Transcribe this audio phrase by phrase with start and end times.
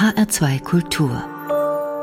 [0.00, 1.22] HR2 Kultur.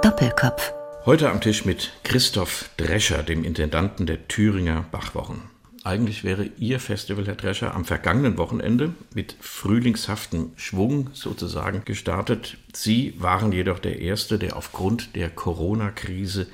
[0.04, 0.72] Doppelkopf.
[1.08, 5.42] Heute am Tisch mit Christoph Drescher, dem Intendanten der Thüringer Bachwochen.
[5.84, 12.58] Eigentlich wäre Ihr Festival, Herr Drescher, am vergangenen Wochenende mit frühlingshaftem Schwung sozusagen gestartet.
[12.72, 16.46] Sie waren jedoch der Erste, der aufgrund der Corona-Krise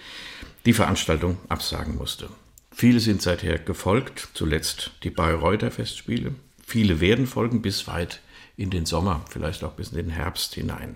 [0.66, 2.30] die Veranstaltung absagen musste.
[2.72, 6.36] Viele sind seither gefolgt, zuletzt die Bayreuther Festspiele.
[6.66, 8.22] Viele werden folgen bis weit
[8.56, 10.96] in den Sommer, vielleicht auch bis in den Herbst hinein.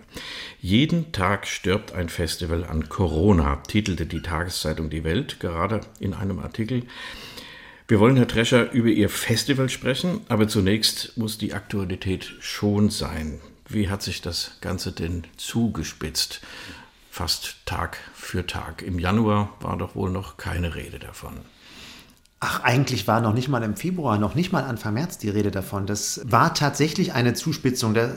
[0.62, 6.40] Jeden Tag stirbt ein Festival an Corona, titelte die Tageszeitung Die Welt gerade in einem
[6.40, 6.84] Artikel.
[7.88, 13.40] Wir wollen, Herr Drescher, über Ihr Festival sprechen, aber zunächst muss die Aktualität schon sein.
[13.70, 16.42] Wie hat sich das Ganze denn zugespitzt?
[17.10, 18.84] Fast Tag für Tag.
[18.84, 21.40] Im Januar war doch wohl noch keine Rede davon.
[22.40, 25.50] Ach, eigentlich war noch nicht mal im Februar, noch nicht mal Anfang März die Rede
[25.50, 25.88] davon.
[25.88, 27.96] Das war tatsächlich eine Zuspitzung.
[27.96, 28.12] Da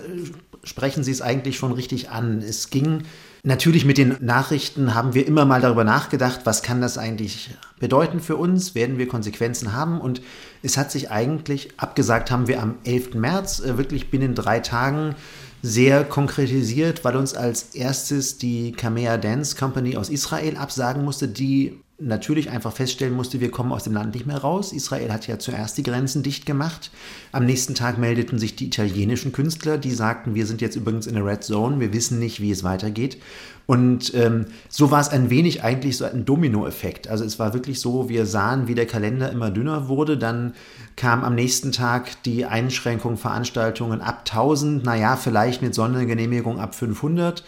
[0.63, 2.43] sprechen Sie es eigentlich schon richtig an.
[2.43, 3.05] Es ging
[3.43, 8.21] natürlich mit den Nachrichten, haben wir immer mal darüber nachgedacht, was kann das eigentlich bedeuten
[8.21, 8.75] für uns?
[8.75, 10.01] Werden wir Konsequenzen haben?
[10.01, 10.21] Und
[10.63, 13.15] es hat sich eigentlich, abgesagt haben wir am 11.
[13.15, 15.15] März, äh, wirklich binnen drei Tagen
[15.63, 21.81] sehr konkretisiert, weil uns als erstes die Kamea Dance Company aus Israel absagen musste, die
[22.01, 24.73] natürlich einfach feststellen musste, wir kommen aus dem Land nicht mehr raus.
[24.73, 26.91] Israel hat ja zuerst die Grenzen dicht gemacht.
[27.33, 31.15] Am nächsten Tag meldeten sich die italienischen Künstler, die sagten, wir sind jetzt übrigens in
[31.15, 33.19] der Red Zone, wir wissen nicht, wie es weitergeht.
[33.71, 37.07] Und ähm, so war es ein wenig eigentlich so ein Dominoeffekt.
[37.07, 40.19] Also es war wirklich so, wir sahen, wie der Kalender immer dünner wurde.
[40.19, 40.55] Dann
[40.97, 47.45] kam am nächsten Tag die Einschränkung Veranstaltungen ab 1000, naja, vielleicht mit Sondergenehmigung ab 500.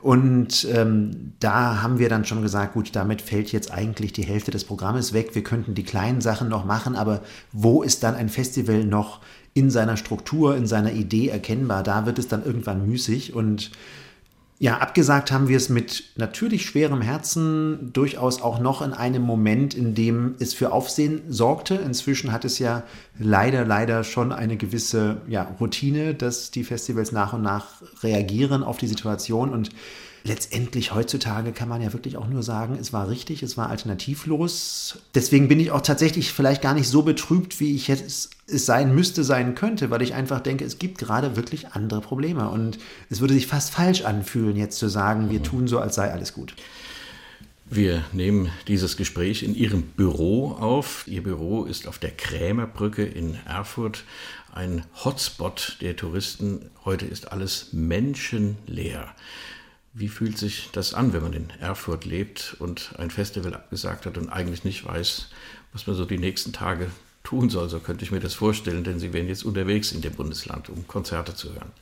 [0.00, 4.50] Und ähm, da haben wir dann schon gesagt, gut, damit fällt jetzt eigentlich die Hälfte
[4.50, 5.34] des Programmes weg.
[5.34, 9.20] Wir könnten die kleinen Sachen noch machen, aber wo ist dann ein Festival noch
[9.54, 11.82] in seiner Struktur, in seiner Idee erkennbar?
[11.82, 13.70] Da wird es dann irgendwann müßig und
[14.62, 19.72] ja, abgesagt haben wir es mit natürlich schwerem Herzen, durchaus auch noch in einem Moment,
[19.72, 21.76] in dem es für Aufsehen sorgte.
[21.76, 22.82] Inzwischen hat es ja
[23.18, 28.76] leider, leider schon eine gewisse ja, Routine, dass die Festivals nach und nach reagieren auf
[28.76, 29.70] die Situation und
[30.24, 34.98] letztendlich heutzutage kann man ja wirklich auch nur sagen, es war richtig, es war alternativlos.
[35.14, 38.94] Deswegen bin ich auch tatsächlich vielleicht gar nicht so betrübt, wie ich es, es sein
[38.94, 42.78] müsste, sein könnte, weil ich einfach denke, es gibt gerade wirklich andere Probleme und
[43.08, 46.32] es würde sich fast falsch anfühlen, jetzt zu sagen, wir tun so, als sei alles
[46.32, 46.54] gut.
[47.72, 51.04] Wir nehmen dieses Gespräch in Ihrem Büro auf.
[51.06, 54.02] Ihr Büro ist auf der Krämerbrücke in Erfurt,
[54.52, 56.68] ein Hotspot der Touristen.
[56.84, 59.14] Heute ist alles menschenleer.
[59.92, 64.18] Wie fühlt sich das an, wenn man in Erfurt lebt und ein Festival abgesagt hat
[64.18, 65.28] und eigentlich nicht weiß,
[65.72, 66.86] was man so die nächsten Tage
[67.24, 67.68] tun soll?
[67.68, 70.86] So könnte ich mir das vorstellen, denn Sie wären jetzt unterwegs in dem Bundesland, um
[70.86, 71.72] Konzerte zu hören.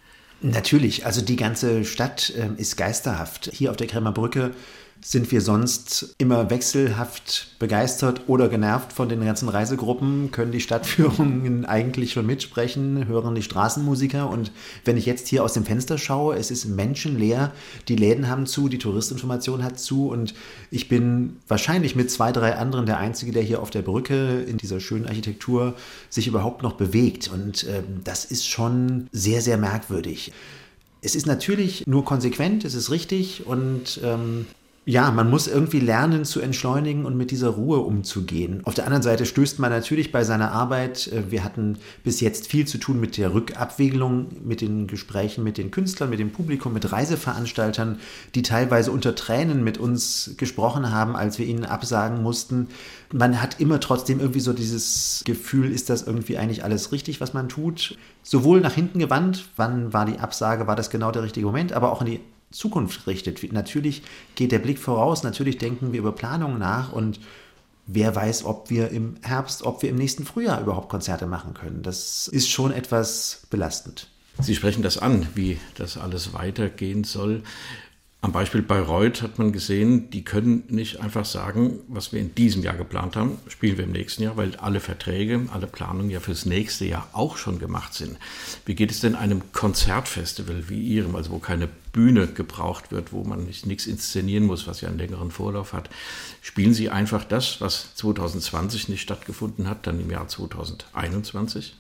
[0.41, 3.51] Natürlich, also die ganze Stadt äh, ist geisterhaft.
[3.53, 4.55] Hier auf der Kremer Brücke
[5.01, 11.65] sind wir sonst immer wechselhaft begeistert oder genervt von den ganzen Reisegruppen, können die Stadtführungen
[11.67, 14.29] eigentlich schon mitsprechen, hören die Straßenmusiker?
[14.29, 14.53] Und
[14.85, 17.53] wenn ich jetzt hier aus dem Fenster schaue, es ist menschenleer,
[17.87, 20.09] die Läden haben zu, die Touristinformation hat zu.
[20.09, 20.35] Und
[20.71, 24.57] ich bin wahrscheinlich mit zwei, drei anderen der Einzige, der hier auf der Brücke in
[24.57, 25.75] dieser schönen Architektur
[26.11, 27.31] sich überhaupt noch bewegt.
[27.33, 30.33] Und ähm, das ist schon sehr, sehr merkwürdig.
[31.01, 33.47] Es ist natürlich nur konsequent, es ist richtig.
[33.47, 34.47] Und ähm,
[34.89, 38.63] ja, man muss irgendwie lernen zu entschleunigen und mit dieser Ruhe umzugehen.
[38.65, 42.47] Auf der anderen Seite stößt man natürlich bei seiner Arbeit, äh, wir hatten bis jetzt
[42.47, 46.73] viel zu tun mit der Rückabwicklung, mit den Gesprächen mit den Künstlern, mit dem Publikum,
[46.73, 47.99] mit Reiseveranstaltern,
[48.35, 52.69] die teilweise unter Tränen mit uns gesprochen haben, als wir ihnen absagen mussten.
[53.13, 57.35] Man hat immer trotzdem irgendwie so dieses Gefühl, ist das irgendwie eigentlich alles richtig, was
[57.35, 57.99] man tut?
[58.23, 61.93] Sowohl nach hinten gewandt, wann war die Absage, war das genau der richtige Moment, aber
[61.93, 63.53] auch in die Zukunft richtet.
[63.53, 64.03] Natürlich
[64.35, 67.21] geht der Blick voraus, natürlich denken wir über Planungen nach und
[67.87, 71.83] wer weiß, ob wir im Herbst, ob wir im nächsten Frühjahr überhaupt Konzerte machen können.
[71.83, 74.09] Das ist schon etwas belastend.
[74.41, 77.43] Sie sprechen das an, wie das alles weitergehen soll.
[78.21, 82.65] Am Beispiel Bayreuth hat man gesehen, die können nicht einfach sagen, was wir in diesem
[82.65, 86.45] Jahr geplant haben, spielen wir im nächsten Jahr, weil alle Verträge, alle Planungen ja fürs
[86.45, 88.17] nächste Jahr auch schon gemacht sind.
[88.65, 91.69] Wie geht es denn einem Konzertfestival wie Ihrem, also wo keine
[91.99, 95.91] Bühne gebraucht wird, wo man nicht nichts inszenieren muss, was ja einen längeren Vorlauf hat?
[96.41, 101.75] Spielen Sie einfach das, was 2020 nicht stattgefunden hat, dann im Jahr 2021?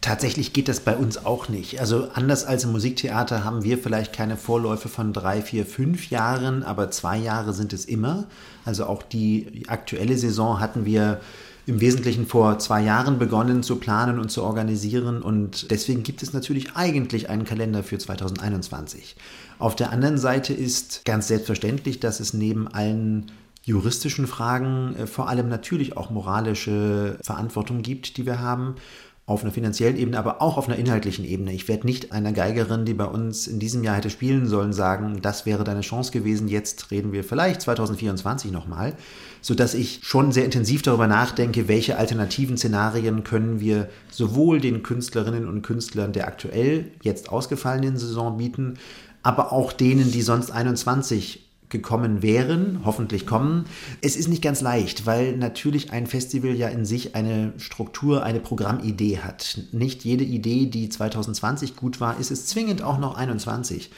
[0.00, 1.78] Tatsächlich geht das bei uns auch nicht.
[1.78, 6.64] Also anders als im Musiktheater haben wir vielleicht keine Vorläufe von drei, vier, fünf Jahren,
[6.64, 8.26] aber zwei Jahre sind es immer.
[8.64, 11.20] Also auch die aktuelle Saison hatten wir
[11.66, 16.32] im Wesentlichen vor zwei Jahren begonnen zu planen und zu organisieren und deswegen gibt es
[16.32, 19.16] natürlich eigentlich einen Kalender für 2021.
[19.58, 23.30] Auf der anderen Seite ist ganz selbstverständlich, dass es neben allen
[23.62, 28.76] juristischen Fragen äh, vor allem natürlich auch moralische Verantwortung gibt, die wir haben
[29.26, 31.54] auf einer finanziellen Ebene, aber auch auf einer inhaltlichen Ebene.
[31.54, 35.20] Ich werde nicht einer Geigerin, die bei uns in diesem Jahr hätte spielen sollen, sagen,
[35.22, 38.92] das wäre deine Chance gewesen, jetzt reden wir vielleicht 2024 nochmal,
[39.40, 45.48] sodass ich schon sehr intensiv darüber nachdenke, welche alternativen Szenarien können wir sowohl den Künstlerinnen
[45.48, 48.74] und Künstlern der aktuell jetzt ausgefallenen Saison bieten,
[49.24, 51.40] aber auch denen, die sonst 21
[51.70, 53.64] gekommen wären, hoffentlich kommen.
[54.00, 58.38] Es ist nicht ganz leicht, weil natürlich ein Festival ja in sich eine Struktur, eine
[58.38, 59.58] Programmidee hat.
[59.72, 63.90] Nicht jede Idee, die 2020 gut war, ist es zwingend auch noch 21.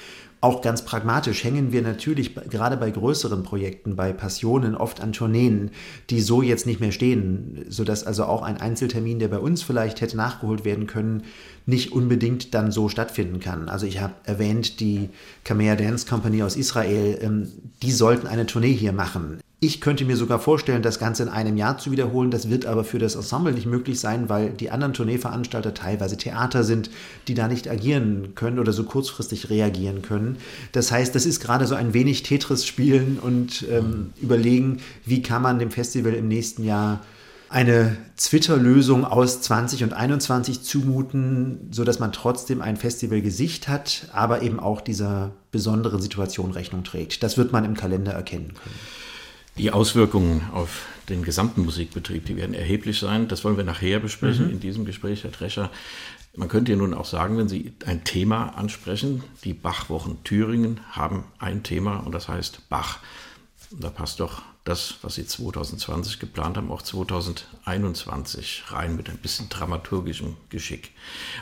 [0.43, 5.71] Auch ganz pragmatisch hängen wir natürlich gerade bei größeren Projekten, bei Passionen oft an Tourneen,
[6.11, 10.03] die so jetzt nicht mehr stehen, sodass also auch ein Einzeltermin, der bei uns vielleicht
[10.03, 11.23] hätte nachgeholt werden können,
[11.65, 13.71] nicht unbedingt dann so stattfinden kann.
[13.71, 15.09] Also ich habe erwähnt, die
[15.43, 17.49] Kamea Dance Company aus Israel, ähm,
[17.83, 19.41] die sollten eine Tournee hier machen.
[19.59, 22.31] Ich könnte mir sogar vorstellen, das Ganze in einem Jahr zu wiederholen.
[22.31, 26.63] Das wird aber für das Ensemble nicht möglich sein, weil die anderen Tourneeveranstalter teilweise Theater
[26.63, 26.91] sind,
[27.27, 30.37] die da nicht agieren können oder so kurzfristig reagieren können.
[30.73, 35.41] Das heißt, das ist gerade so ein wenig Tetris spielen und ähm, überlegen, wie kann
[35.41, 37.01] man dem Festival im nächsten Jahr
[37.49, 44.61] eine Twitter-Lösung aus 20 und 21 zumuten, sodass man trotzdem ein Festivalgesicht hat, aber eben
[44.61, 47.23] auch dieser besonderen Situation Rechnung trägt.
[47.23, 48.75] Das wird man im Kalender erkennen können.
[49.59, 53.29] Die Auswirkungen auf den gesamten Musikbetrieb, die werden erheblich sein.
[53.29, 54.53] Das wollen wir nachher besprechen mhm.
[54.53, 55.71] in diesem Gespräch, Herr Drescher.
[56.35, 61.25] Man könnte ja nun auch sagen, wenn Sie ein Thema ansprechen, die Bachwochen Thüringen haben
[61.39, 62.99] ein Thema und das heißt Bach.
[63.71, 69.49] Da passt doch das, was Sie 2020 geplant haben, auch 2021 rein mit ein bisschen
[69.49, 70.91] dramaturgischem Geschick.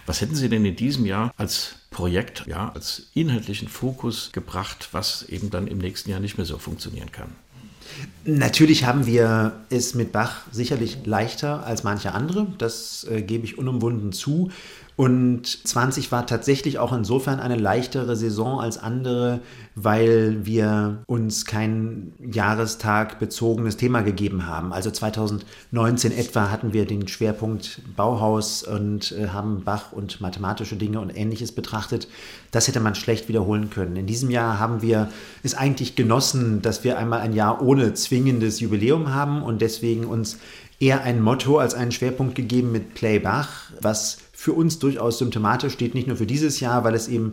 [0.07, 5.25] Was hätten Sie denn in diesem Jahr als Projekt, ja, als inhaltlichen Fokus gebracht, was
[5.25, 7.33] eben dann im nächsten Jahr nicht mehr so funktionieren kann?
[8.25, 13.59] Natürlich haben wir es mit Bach sicherlich leichter als manche andere, das äh, gebe ich
[13.59, 14.51] unumwunden zu.
[14.97, 19.41] Und 20 war tatsächlich auch insofern eine leichtere Saison als andere,
[19.75, 24.73] weil wir uns kein Jahrestag bezogenes Thema gegeben haben.
[24.73, 31.01] Also 2019 etwa hatten wir den Schwerpunkt Bauhaus und äh, haben Bach und mathematische Dinge
[31.01, 32.07] und ähnliches betrachtet.
[32.53, 33.97] Das hätte man schlecht wiederholen können.
[33.97, 35.09] In diesem Jahr haben wir
[35.43, 40.39] es eigentlich genossen, dass wir einmal ein Jahr ohne zwingendes Jubiläum haben und deswegen uns
[40.79, 45.73] eher ein Motto als einen Schwerpunkt gegeben mit Play Bach, was für uns durchaus symptomatisch
[45.73, 47.33] steht, nicht nur für dieses Jahr, weil es eben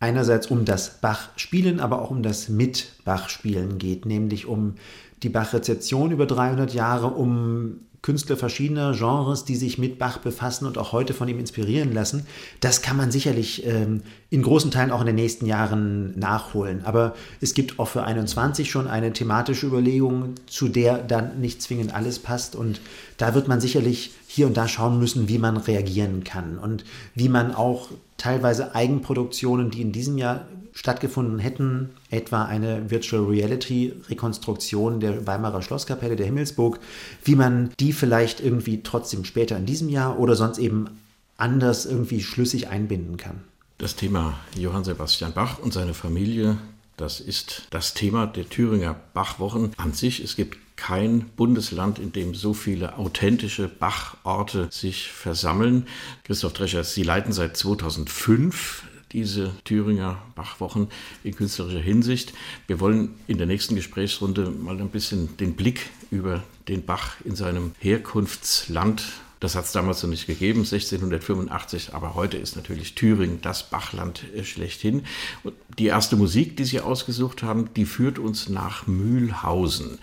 [0.00, 4.74] einerseits um das Bach-Spielen, aber auch um das Mit-Bach-Spielen geht, nämlich um
[5.22, 10.78] die Bach-Rezeption über 300 Jahre, um Künstler verschiedener Genres, die sich mit Bach befassen und
[10.78, 12.26] auch heute von ihm inspirieren lassen.
[12.58, 16.84] Das kann man sicherlich ähm, in großen Teilen auch in den nächsten Jahren nachholen.
[16.84, 21.94] Aber es gibt auch für 21 schon eine thematische Überlegung, zu der dann nicht zwingend
[21.94, 22.56] alles passt.
[22.56, 22.80] Und
[23.16, 26.84] da wird man sicherlich hier und da schauen müssen, wie man reagieren kann und
[27.14, 27.88] wie man auch
[28.18, 35.62] teilweise Eigenproduktionen, die in diesem Jahr stattgefunden hätten, etwa eine Virtual Reality Rekonstruktion der Weimarer
[35.62, 36.78] Schlosskapelle der Himmelsburg,
[37.24, 40.90] wie man die vielleicht irgendwie trotzdem später in diesem Jahr oder sonst eben
[41.38, 43.40] anders irgendwie schlüssig einbinden kann.
[43.78, 46.58] Das Thema Johann Sebastian Bach und seine Familie,
[46.98, 50.20] das ist das Thema der Thüringer Bachwochen an sich.
[50.20, 55.86] Es gibt kein Bundesland, in dem so viele authentische Bachorte sich versammeln.
[56.24, 60.88] Christoph Drescher, Sie leiten seit 2005 diese Thüringer Bachwochen
[61.24, 62.34] in künstlerischer Hinsicht.
[62.66, 67.34] Wir wollen in der nächsten Gesprächsrunde mal ein bisschen den Blick über den Bach in
[67.34, 69.04] seinem Herkunftsland
[69.40, 74.24] das hat es damals noch nicht gegeben, 1685, aber heute ist natürlich Thüringen das Bachland
[74.34, 75.04] äh, schlechthin.
[75.44, 79.98] Und die erste Musik, die Sie ausgesucht haben, die führt uns nach Mühlhausen.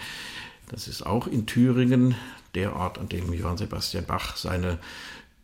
[0.70, 2.16] Das ist auch in Thüringen
[2.56, 4.80] der Ort, an dem Johann Sebastian Bach seine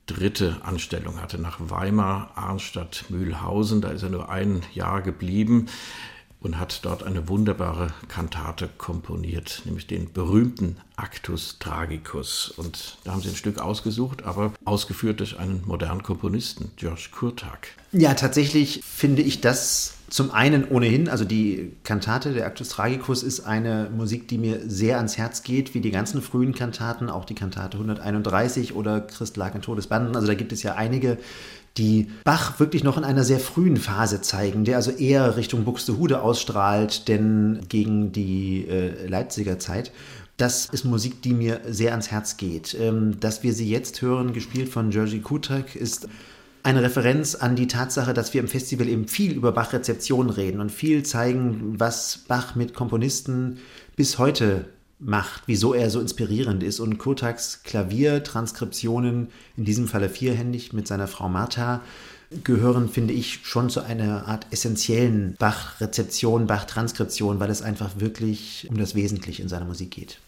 [0.07, 3.81] dritte Anstellung hatte, nach Weimar, Arnstadt, Mühlhausen.
[3.81, 5.67] Da ist er nur ein Jahr geblieben
[6.41, 12.51] und hat dort eine wunderbare Kantate komponiert, nämlich den berühmten Actus Tragicus.
[12.57, 17.69] Und da haben sie ein Stück ausgesucht, aber ausgeführt durch einen modernen Komponisten, George Kurtak.
[17.91, 23.41] Ja, tatsächlich finde ich das zum einen ohnehin, also die Kantate der Actus Tragicus ist
[23.41, 27.33] eine Musik, die mir sehr ans Herz geht, wie die ganzen frühen Kantaten, auch die
[27.33, 30.15] Kantate 131 oder Christ lag in Todesbanden.
[30.15, 31.17] Also da gibt es ja einige
[31.77, 36.21] die Bach wirklich noch in einer sehr frühen Phase zeigen, der also eher Richtung Buxtehude
[36.21, 39.91] ausstrahlt, denn gegen die äh, Leipziger Zeit.
[40.37, 42.75] das ist Musik, die mir sehr ans Herz geht.
[42.79, 46.07] Ähm, dass wir sie jetzt hören, gespielt von Jerzy Kutak, ist
[46.63, 50.71] eine Referenz an die Tatsache, dass wir im Festival eben viel über Bach-Rezeption reden und
[50.71, 53.59] viel zeigen, was Bach mit Komponisten
[53.95, 54.65] bis heute
[55.01, 56.79] macht, wieso er so inspirierend ist.
[56.79, 61.81] Und Kotaks Klaviertranskriptionen, in diesem Falle vierhändig mit seiner Frau Martha,
[62.43, 68.77] gehören, finde ich, schon zu einer Art essentiellen Bach-Rezeption, Bach-Transkription, weil es einfach wirklich um
[68.77, 70.19] das Wesentliche in seiner Musik geht.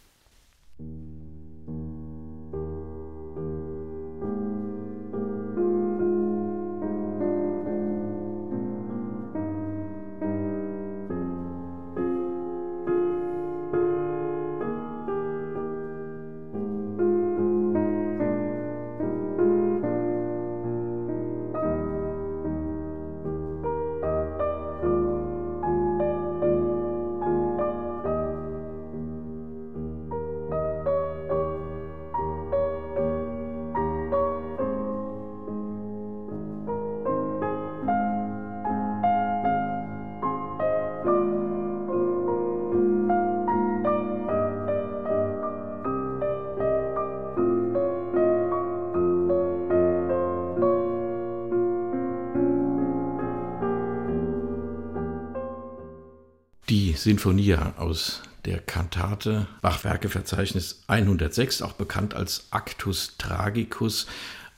[57.14, 64.08] Sinfonia aus der Kantate Bachwerkeverzeichnis 106, auch bekannt als Actus Tragicus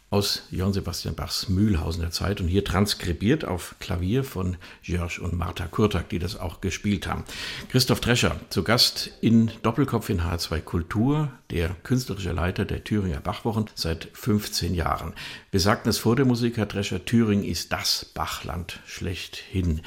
[0.09, 5.67] aus Johann Sebastian Bachs Mühlhausener Zeit und hier transkribiert auf Klavier von George und Martha
[5.67, 7.25] Kurtak, die das auch gespielt haben.
[7.67, 13.65] Christoph Drescher zu Gast in Doppelkopf in H2 Kultur, der künstlerische Leiter der Thüringer Bachwochen
[13.75, 15.11] seit 15 Jahren.
[15.51, 19.81] Wir sagten es vor der Musik, Herr Drescher, Thüringen ist das Bachland schlechthin.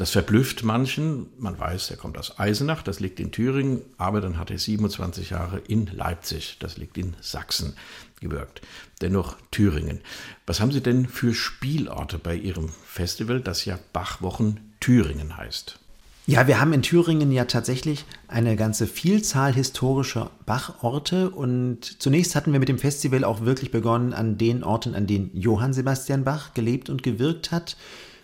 [0.00, 1.26] Das verblüfft manchen.
[1.38, 5.28] Man weiß, er kommt aus Eisenach, das liegt in Thüringen, aber dann hat er 27
[5.28, 7.74] Jahre in Leipzig, das liegt in Sachsen,
[8.18, 8.62] gewirkt.
[9.02, 10.00] Dennoch Thüringen.
[10.46, 15.78] Was haben Sie denn für Spielorte bei Ihrem Festival, das ja Bachwochen Thüringen heißt?
[16.26, 22.52] Ja, wir haben in Thüringen ja tatsächlich eine ganze Vielzahl historischer Bachorte und zunächst hatten
[22.54, 26.54] wir mit dem Festival auch wirklich begonnen an den Orten, an denen Johann Sebastian Bach
[26.54, 27.76] gelebt und gewirkt hat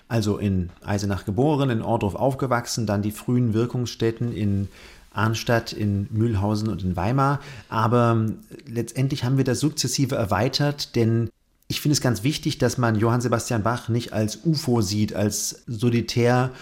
[0.08, 4.68] also in Eisenach geboren, in Ordorf aufgewachsen, dann die frühen Wirkungsstätten in
[5.12, 7.40] Arnstadt, in Mühlhausen und in Weimar.
[7.68, 8.26] Aber
[8.66, 11.30] letztendlich haben wir das sukzessive erweitert, denn
[11.68, 15.64] ich finde es ganz wichtig, dass man Johann Sebastian Bach nicht als UFO sieht, als
[15.66, 16.52] solitär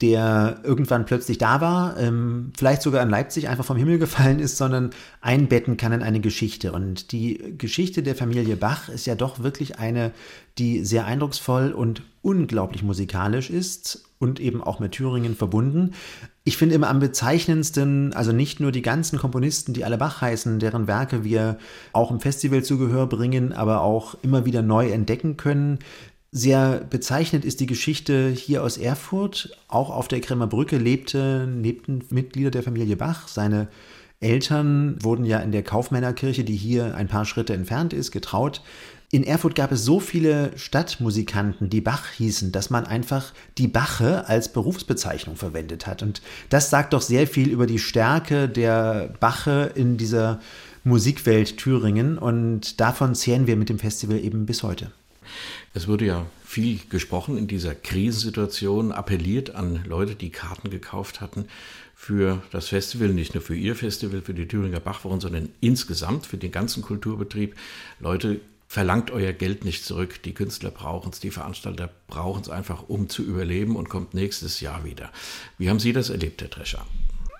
[0.00, 4.56] der irgendwann plötzlich da war, ähm, vielleicht sogar in Leipzig einfach vom Himmel gefallen ist,
[4.56, 4.90] sondern
[5.20, 6.72] einbetten kann in eine Geschichte.
[6.72, 10.12] Und die Geschichte der Familie Bach ist ja doch wirklich eine,
[10.58, 15.94] die sehr eindrucksvoll und unglaublich musikalisch ist und eben auch mit Thüringen verbunden.
[16.44, 20.58] Ich finde immer am bezeichnendsten, also nicht nur die ganzen Komponisten, die alle Bach heißen,
[20.58, 21.58] deren Werke wir
[21.92, 25.78] auch im Festival zu Gehör bringen, aber auch immer wieder neu entdecken können.
[26.30, 29.56] Sehr bezeichnend ist die Geschichte hier aus Erfurt.
[29.66, 33.28] Auch auf der Kremer Brücke lebte, lebten Mitglieder der Familie Bach.
[33.28, 33.68] Seine
[34.20, 38.62] Eltern wurden ja in der Kaufmännerkirche, die hier ein paar Schritte entfernt ist, getraut.
[39.10, 44.28] In Erfurt gab es so viele Stadtmusikanten, die Bach hießen, dass man einfach die Bache
[44.28, 46.02] als Berufsbezeichnung verwendet hat.
[46.02, 46.20] Und
[46.50, 50.40] das sagt doch sehr viel über die Stärke der Bache in dieser
[50.84, 52.18] Musikwelt Thüringen.
[52.18, 54.92] Und davon zehren wir mit dem Festival eben bis heute.
[55.74, 61.46] Es wurde ja viel gesprochen in dieser Krisensituation, appelliert an Leute, die Karten gekauft hatten
[61.94, 66.36] für das Festival, nicht nur für ihr Festival, für die Thüringer Bachwochen, sondern insgesamt für
[66.36, 67.56] den ganzen Kulturbetrieb.
[68.00, 70.22] Leute, verlangt euer Geld nicht zurück.
[70.22, 74.60] Die Künstler brauchen es, die Veranstalter brauchen es einfach, um zu überleben und kommt nächstes
[74.60, 75.10] Jahr wieder.
[75.56, 76.84] Wie haben Sie das erlebt, Herr Drescher?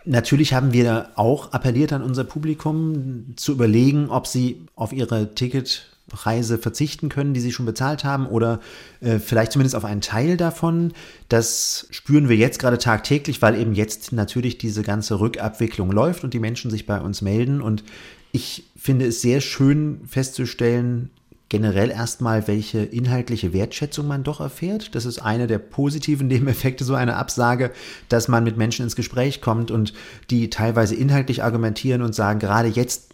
[0.05, 5.98] Natürlich haben wir auch appelliert an unser Publikum zu überlegen, ob sie auf ihre Ticket
[6.09, 8.61] Preise verzichten können, die sie schon bezahlt haben oder
[9.01, 10.93] äh, vielleicht zumindest auf einen Teil davon.
[11.29, 16.35] Das spüren wir jetzt gerade tagtäglich, weil eben jetzt natürlich diese ganze Rückabwicklung läuft und
[16.35, 17.61] die Menschen sich bei uns melden.
[17.61, 17.85] Und
[18.33, 21.11] ich finde es sehr schön festzustellen,
[21.49, 24.95] generell erstmal, welche inhaltliche Wertschätzung man doch erfährt.
[24.95, 27.71] Das ist eine der positiven Nebeneffekte so einer Absage,
[28.09, 29.93] dass man mit Menschen ins Gespräch kommt und
[30.31, 33.08] die teilweise inhaltlich argumentieren und sagen, gerade jetzt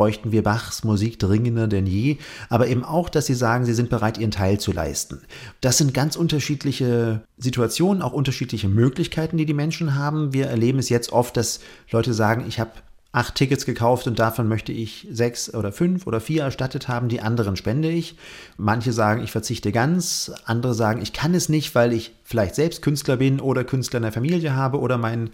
[0.00, 2.16] bräuchten wir Bachs Musik dringender denn je,
[2.48, 5.20] aber eben auch, dass sie sagen, sie sind bereit, ihren Teil zu leisten.
[5.60, 10.32] Das sind ganz unterschiedliche Situationen, auch unterschiedliche Möglichkeiten, die die Menschen haben.
[10.32, 12.70] Wir erleben es jetzt oft, dass Leute sagen, ich habe
[13.12, 17.20] acht Tickets gekauft und davon möchte ich sechs oder fünf oder vier erstattet haben, die
[17.20, 18.16] anderen spende ich.
[18.56, 22.80] Manche sagen, ich verzichte ganz, andere sagen, ich kann es nicht, weil ich vielleicht selbst
[22.80, 25.28] Künstler bin oder Künstler in der Familie habe oder mein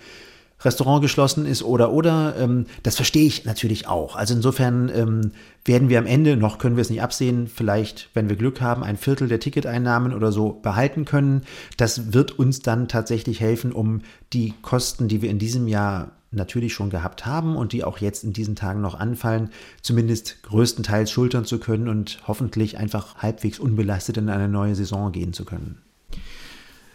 [0.62, 2.36] Restaurant geschlossen ist oder oder.
[2.38, 4.16] Ähm, das verstehe ich natürlich auch.
[4.16, 5.32] Also insofern ähm,
[5.64, 8.82] werden wir am Ende, noch können wir es nicht absehen, vielleicht, wenn wir Glück haben,
[8.82, 11.42] ein Viertel der Ticketeinnahmen oder so behalten können.
[11.76, 14.00] Das wird uns dann tatsächlich helfen, um
[14.32, 18.24] die Kosten, die wir in diesem Jahr natürlich schon gehabt haben und die auch jetzt
[18.24, 19.50] in diesen Tagen noch anfallen,
[19.82, 25.32] zumindest größtenteils schultern zu können und hoffentlich einfach halbwegs unbelastet in eine neue Saison gehen
[25.32, 25.82] zu können.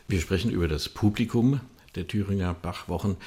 [0.07, 1.61] Wir sprechen über das Publikum
[1.95, 3.17] der Thüringer Bachwochen.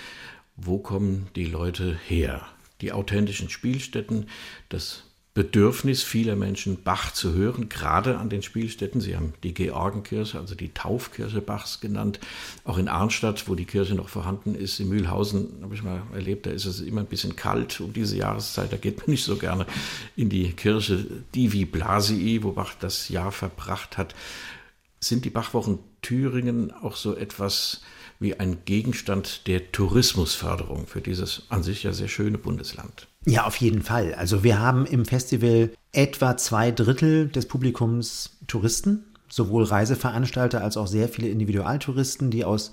[0.56, 2.42] Wo kommen die Leute her?
[2.80, 4.28] Die authentischen Spielstätten,
[4.68, 5.04] das
[5.34, 9.00] Bedürfnis vieler Menschen, Bach zu hören, gerade an den Spielstätten.
[9.00, 12.20] Sie haben die Georgenkirche, also die Taufkirche Bachs genannt.
[12.62, 16.46] Auch in Arnstadt, wo die Kirche noch vorhanden ist, in Mühlhausen, habe ich mal erlebt,
[16.46, 18.72] da ist es immer ein bisschen kalt um diese Jahreszeit.
[18.72, 19.66] Da geht man nicht so gerne
[20.14, 21.04] in die Kirche
[21.34, 24.14] Divi Blasii, wo Bach das Jahr verbracht hat.
[25.00, 27.82] Sind die Bachwochen Thüringen auch so etwas
[28.20, 33.08] wie ein Gegenstand der Tourismusförderung für dieses an sich ja sehr schöne Bundesland.
[33.26, 34.14] Ja, auf jeden Fall.
[34.14, 40.86] Also wir haben im Festival etwa zwei Drittel des Publikums Touristen, sowohl Reiseveranstalter als auch
[40.86, 42.72] sehr viele Individualtouristen, die aus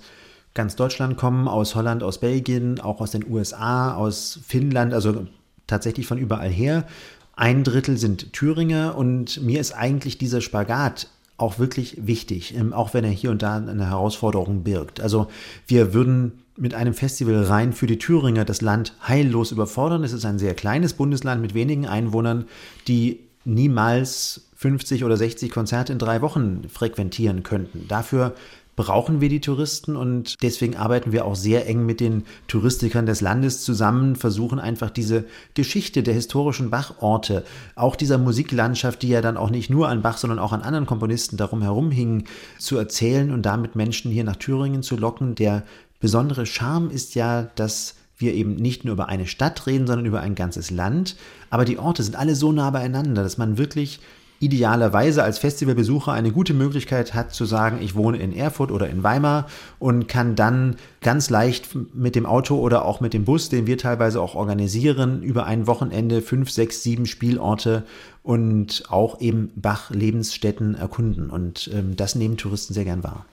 [0.54, 5.26] ganz Deutschland kommen, aus Holland, aus Belgien, auch aus den USA, aus Finnland, also
[5.66, 6.86] tatsächlich von überall her.
[7.34, 11.08] Ein Drittel sind Thüringer und mir ist eigentlich dieser Spagat
[11.42, 15.00] auch wirklich wichtig, ähm, auch wenn er hier und da eine Herausforderung birgt.
[15.00, 15.26] Also
[15.66, 20.04] wir würden mit einem Festival rein für die Thüringer das Land heillos überfordern.
[20.04, 22.46] Es ist ein sehr kleines Bundesland mit wenigen Einwohnern,
[22.88, 27.86] die niemals 50 oder 60 Konzerte in drei Wochen frequentieren könnten.
[27.88, 28.34] Dafür
[28.74, 33.20] brauchen wir die Touristen und deswegen arbeiten wir auch sehr eng mit den Touristikern des
[33.20, 35.24] Landes zusammen, versuchen einfach diese
[35.54, 37.44] Geschichte der historischen Bachorte,
[37.76, 40.86] auch dieser Musiklandschaft, die ja dann auch nicht nur an Bach, sondern auch an anderen
[40.86, 42.24] Komponisten darum herum hingen,
[42.58, 45.34] zu erzählen und damit Menschen hier nach Thüringen zu locken.
[45.34, 45.64] Der
[46.00, 50.20] besondere Charme ist ja, dass wir eben nicht nur über eine Stadt reden, sondern über
[50.20, 51.16] ein ganzes Land.
[51.50, 54.00] Aber die Orte sind alle so nah beieinander, dass man wirklich
[54.42, 59.04] idealerweise als Festivalbesucher eine gute Möglichkeit hat zu sagen, ich wohne in Erfurt oder in
[59.04, 59.46] Weimar
[59.78, 63.78] und kann dann ganz leicht mit dem Auto oder auch mit dem Bus, den wir
[63.78, 67.84] teilweise auch organisieren, über ein Wochenende fünf, sechs, sieben Spielorte
[68.24, 71.30] und auch eben Bach-Lebensstätten erkunden.
[71.30, 73.24] Und ähm, das nehmen Touristen sehr gern wahr.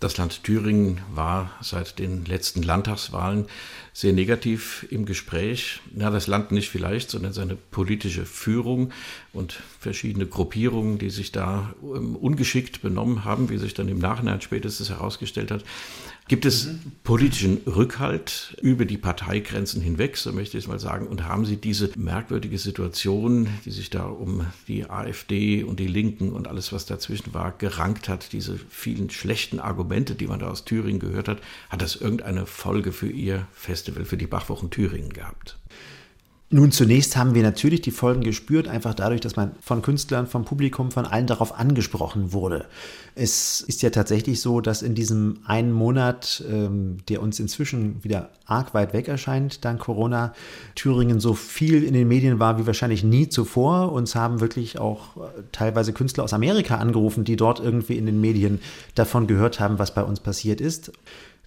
[0.00, 3.46] Das Land Thüringen war seit den letzten Landtagswahlen
[3.96, 5.80] sehr negativ im Gespräch.
[5.96, 8.92] Ja, das Land nicht vielleicht, sondern seine politische Führung
[9.32, 14.40] und verschiedene Gruppierungen, die sich da ähm, ungeschickt benommen haben, wie sich dann im Nachhinein
[14.40, 15.64] spätestens herausgestellt hat.
[16.26, 16.92] Gibt es mhm.
[17.02, 21.58] politischen Rückhalt über die Parteigrenzen hinweg, so möchte ich es mal sagen, und haben Sie
[21.58, 26.86] diese merkwürdige Situation, die sich da um die AfD und die Linken und alles, was
[26.86, 31.42] dazwischen war, gerankt hat, diese vielen schlechten Argumente, die man da aus Thüringen gehört hat,
[31.68, 33.46] hat das irgendeine Folge für Ihr
[33.84, 35.58] Festival, für die Bachwochen Thüringen gehabt?
[36.50, 40.44] Nun, zunächst haben wir natürlich die Folgen gespürt, einfach dadurch, dass man von Künstlern, vom
[40.44, 42.66] Publikum, von allen darauf angesprochen wurde.
[43.16, 48.30] Es ist ja tatsächlich so, dass in diesem einen Monat, ähm, der uns inzwischen wieder
[48.46, 50.32] arg weit weg erscheint, dank Corona,
[50.76, 53.90] Thüringen so viel in den Medien war wie wahrscheinlich nie zuvor.
[53.90, 58.20] Uns haben wirklich auch äh, teilweise Künstler aus Amerika angerufen, die dort irgendwie in den
[58.20, 58.60] Medien
[58.94, 60.92] davon gehört haben, was bei uns passiert ist.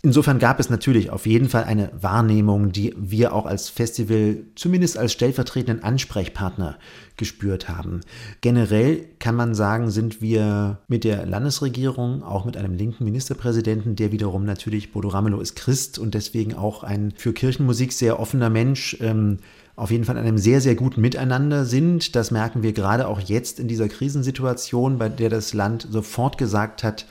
[0.03, 4.97] Insofern gab es natürlich auf jeden Fall eine Wahrnehmung, die wir auch als Festival zumindest
[4.97, 6.77] als stellvertretenden Ansprechpartner
[7.17, 8.01] gespürt haben.
[8.41, 14.11] Generell kann man sagen, sind wir mit der Landesregierung, auch mit einem linken Ministerpräsidenten, der
[14.11, 18.97] wiederum natürlich Bodo Ramelow ist Christ und deswegen auch ein für Kirchenmusik sehr offener Mensch,
[19.01, 19.37] ähm,
[19.75, 22.15] auf jeden Fall in einem sehr, sehr guten Miteinander sind.
[22.15, 26.83] Das merken wir gerade auch jetzt in dieser Krisensituation, bei der das Land sofort gesagt
[26.83, 27.05] hat,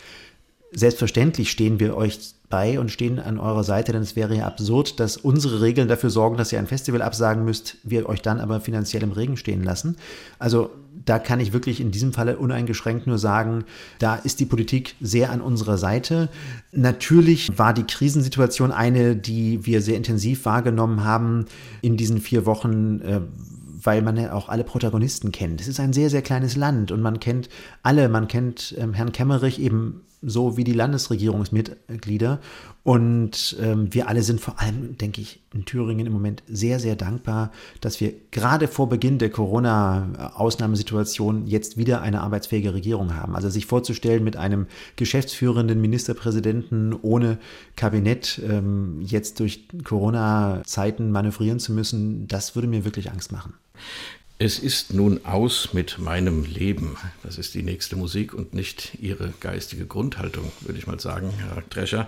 [0.72, 2.18] selbstverständlich stehen wir euch
[2.48, 6.10] bei und stehen an eurer Seite, denn es wäre ja absurd, dass unsere Regeln dafür
[6.10, 9.64] sorgen, dass ihr ein Festival absagen müsst, wir euch dann aber finanziell im Regen stehen
[9.64, 9.96] lassen.
[10.38, 10.70] Also
[11.04, 13.64] da kann ich wirklich in diesem Falle uneingeschränkt nur sagen,
[13.98, 16.28] da ist die Politik sehr an unserer Seite.
[16.72, 21.46] Natürlich war die Krisensituation eine, die wir sehr intensiv wahrgenommen haben
[21.82, 23.00] in diesen vier Wochen.
[23.00, 23.20] Äh,
[23.82, 25.60] weil man ja auch alle Protagonisten kennt.
[25.60, 27.48] Es ist ein sehr, sehr kleines Land und man kennt
[27.84, 28.08] alle.
[28.08, 32.40] Man kennt ähm, Herrn Kemmerich eben so wie die Landesregierungsmitglieder.
[32.82, 36.96] Und ähm, wir alle sind vor allem, denke ich, in Thüringen im Moment sehr, sehr
[36.96, 43.34] dankbar, dass wir gerade vor Beginn der Corona-Ausnahmesituation jetzt wieder eine arbeitsfähige Regierung haben.
[43.34, 47.38] Also sich vorzustellen, mit einem geschäftsführenden Ministerpräsidenten ohne
[47.76, 53.54] Kabinett ähm, jetzt durch Corona-Zeiten manövrieren zu müssen, das würde mir wirklich Angst machen.
[54.38, 56.98] Es ist nun aus mit meinem Leben.
[57.22, 61.62] Das ist die nächste Musik und nicht Ihre geistige Grundhaltung, würde ich mal sagen, Herr
[61.62, 62.06] Drescher.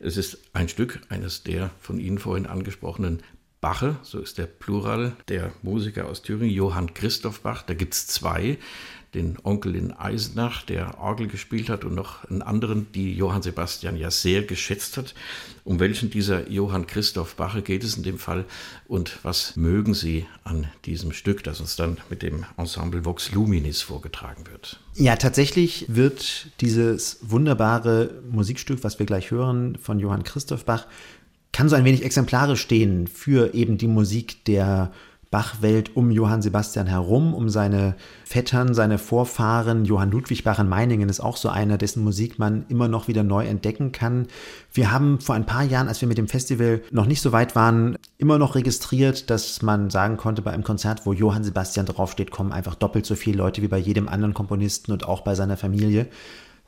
[0.00, 3.22] Es ist ein Stück eines der von Ihnen vorhin angesprochenen
[3.60, 7.62] Bache, so ist der Plural der Musiker aus Thüringen, Johann Christoph Bach.
[7.62, 8.58] Da gibt es zwei
[9.14, 13.96] den Onkel in Eisenach, der Orgel gespielt hat, und noch einen anderen, die Johann Sebastian
[13.96, 15.14] ja sehr geschätzt hat.
[15.64, 18.44] Um welchen dieser Johann Christoph Bache geht es in dem Fall
[18.86, 23.82] und was mögen Sie an diesem Stück, das uns dann mit dem Ensemble Vox Luminis
[23.82, 24.80] vorgetragen wird?
[24.94, 30.86] Ja, tatsächlich wird dieses wunderbare Musikstück, was wir gleich hören, von Johann Christoph Bach,
[31.52, 34.92] kann so ein wenig exemplarisch stehen für eben die Musik der
[35.30, 39.84] Bachwelt um Johann Sebastian herum, um seine Vettern, seine Vorfahren.
[39.84, 43.22] Johann Ludwig Bach in Meiningen ist auch so einer, dessen Musik man immer noch wieder
[43.22, 44.26] neu entdecken kann.
[44.72, 47.54] Wir haben vor ein paar Jahren, als wir mit dem Festival noch nicht so weit
[47.54, 52.32] waren, immer noch registriert, dass man sagen konnte, bei einem Konzert, wo Johann Sebastian draufsteht,
[52.32, 55.56] kommen einfach doppelt so viele Leute wie bei jedem anderen Komponisten und auch bei seiner
[55.56, 56.08] Familie.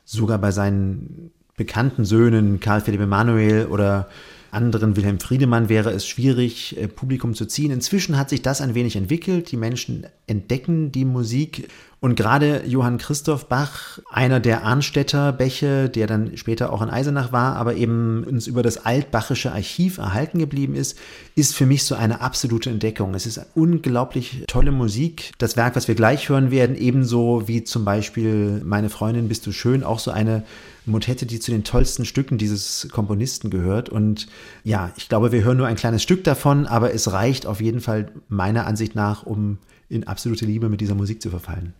[0.05, 4.07] Sogar bei seinen bekannten Söhnen, Karl Philipp Emanuel oder
[4.53, 7.71] anderen Wilhelm Friedemann wäre es schwierig, äh, Publikum zu ziehen.
[7.71, 9.51] Inzwischen hat sich das ein wenig entwickelt.
[9.51, 11.69] Die Menschen entdecken die Musik.
[11.99, 17.31] Und gerade Johann Christoph Bach, einer der Arnstädter Bäche, der dann später auch in Eisenach
[17.31, 20.97] war, aber eben uns über das altbachische Archiv erhalten geblieben ist,
[21.35, 23.13] ist für mich so eine absolute Entdeckung.
[23.13, 25.31] Es ist unglaublich tolle Musik.
[25.37, 29.53] Das Werk, was wir gleich hören werden, ebenso wie zum Beispiel Meine Freundin bist du
[29.53, 30.43] schön, auch so eine
[30.85, 33.89] Motette, die zu den tollsten Stücken dieses Komponisten gehört.
[33.89, 34.27] Und
[34.63, 37.81] ja, ich glaube, wir hören nur ein kleines Stück davon, aber es reicht auf jeden
[37.81, 39.57] Fall meiner Ansicht nach, um
[39.89, 41.73] in absolute Liebe mit dieser Musik zu verfallen.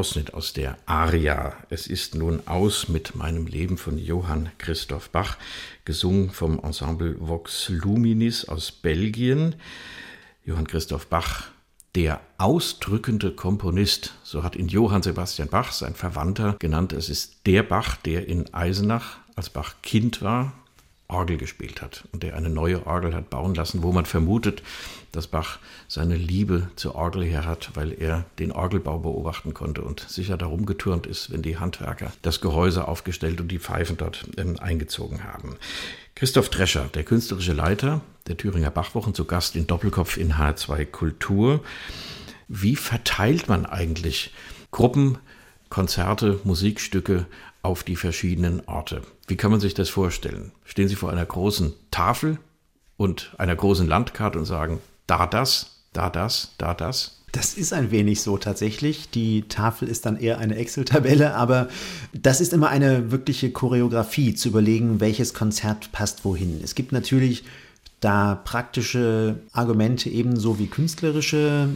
[0.00, 1.52] Ausschnitt aus der Aria.
[1.68, 5.36] Es ist nun aus mit meinem Leben von Johann Christoph Bach,
[5.84, 9.56] gesungen vom Ensemble Vox Luminis aus Belgien.
[10.42, 11.48] Johann Christoph Bach,
[11.94, 16.94] der ausdrückende Komponist, so hat ihn Johann Sebastian Bach, sein Verwandter, genannt.
[16.94, 20.54] Es ist der Bach, der in Eisenach als Bach Kind war,
[21.10, 24.62] Orgel gespielt hat und der eine neue Orgel hat bauen lassen, wo man vermutet,
[25.12, 30.00] dass Bach seine Liebe zur Orgel her hat, weil er den Orgelbau beobachten konnte und
[30.08, 34.58] sicher darum geturnt ist, wenn die Handwerker das Gehäuse aufgestellt und die Pfeifen dort ähm,
[34.58, 35.56] eingezogen haben.
[36.14, 41.64] Christoph Drescher, der künstlerische Leiter der Thüringer Bachwochen, zu Gast in Doppelkopf in H2 Kultur.
[42.46, 44.32] Wie verteilt man eigentlich
[44.70, 45.18] Gruppen,
[45.68, 47.26] Konzerte, Musikstücke
[47.62, 49.02] auf die verschiedenen Orte.
[49.26, 50.52] Wie kann man sich das vorstellen?
[50.64, 52.38] Stehen Sie vor einer großen Tafel
[52.96, 57.20] und einer großen Landkarte und sagen, da das, da das, da das?
[57.32, 59.10] Das ist ein wenig so tatsächlich.
[59.10, 61.68] Die Tafel ist dann eher eine Excel-Tabelle, aber
[62.12, 66.60] das ist immer eine wirkliche Choreografie, zu überlegen, welches Konzert passt wohin.
[66.62, 67.44] Es gibt natürlich
[68.00, 71.68] da praktische Argumente ebenso wie künstlerische,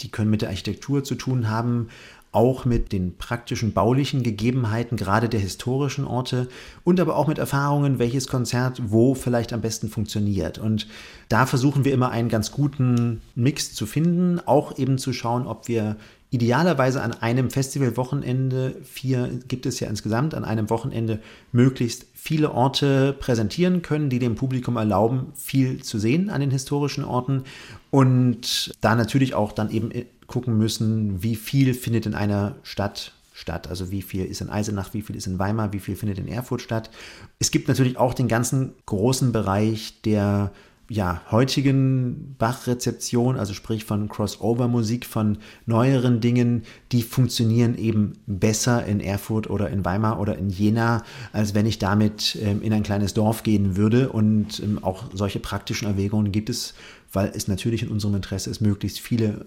[0.00, 1.88] die können mit der Architektur zu tun haben
[2.36, 6.48] auch mit den praktischen baulichen Gegebenheiten, gerade der historischen Orte
[6.84, 10.58] und aber auch mit Erfahrungen, welches Konzert wo vielleicht am besten funktioniert.
[10.58, 10.86] Und
[11.30, 15.66] da versuchen wir immer einen ganz guten Mix zu finden, auch eben zu schauen, ob
[15.66, 15.96] wir
[16.28, 21.20] idealerweise an einem Festivalwochenende, vier gibt es ja insgesamt, an einem Wochenende
[21.52, 27.04] möglichst viele Orte präsentieren können, die dem Publikum erlauben, viel zu sehen an den historischen
[27.04, 27.44] Orten
[27.90, 29.90] und da natürlich auch dann eben
[30.26, 33.68] gucken müssen, wie viel findet in einer Stadt statt.
[33.68, 36.26] Also wie viel ist in Eisenach, wie viel ist in Weimar, wie viel findet in
[36.28, 36.90] Erfurt statt.
[37.38, 40.52] Es gibt natürlich auch den ganzen großen Bereich der
[40.88, 46.62] ja, heutigen Bach-Rezeption, also sprich von Crossover-Musik, von neueren Dingen,
[46.92, 51.78] die funktionieren eben besser in Erfurt oder in Weimar oder in Jena, als wenn ich
[51.78, 54.10] damit ähm, in ein kleines Dorf gehen würde.
[54.10, 56.74] Und ähm, auch solche praktischen Erwägungen gibt es,
[57.12, 59.44] weil es natürlich in unserem Interesse ist, möglichst viele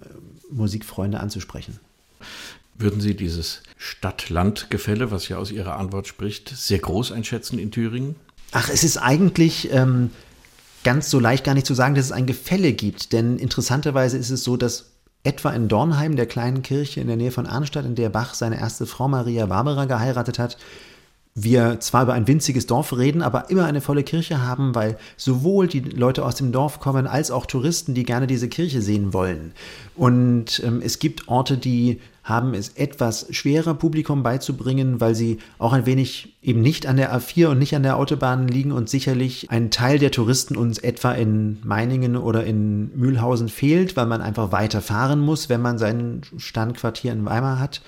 [0.51, 1.79] Musikfreunde anzusprechen.
[2.75, 8.15] Würden Sie dieses Stadt-Land-Gefälle, was ja aus Ihrer Antwort spricht, sehr groß einschätzen in Thüringen?
[8.51, 10.11] Ach, es ist eigentlich ähm,
[10.83, 13.11] ganz so leicht gar nicht zu sagen, dass es ein Gefälle gibt.
[13.11, 14.91] Denn interessanterweise ist es so, dass
[15.23, 18.59] etwa in Dornheim, der kleinen Kirche in der Nähe von Arnstadt, in der Bach seine
[18.59, 20.57] erste Frau Maria Barbara geheiratet hat,
[21.43, 25.67] wir zwar über ein winziges Dorf reden, aber immer eine volle Kirche haben, weil sowohl
[25.67, 29.53] die Leute aus dem Dorf kommen, als auch Touristen, die gerne diese Kirche sehen wollen.
[29.95, 31.99] Und ähm, es gibt Orte, die
[32.29, 37.13] haben es etwas schwerer, Publikum beizubringen, weil sie auch ein wenig eben nicht an der
[37.17, 41.11] A4 und nicht an der Autobahn liegen und sicherlich ein Teil der Touristen uns etwa
[41.11, 46.21] in Meiningen oder in Mühlhausen fehlt, weil man einfach weiter fahren muss, wenn man sein
[46.37, 47.81] Standquartier in Weimar hat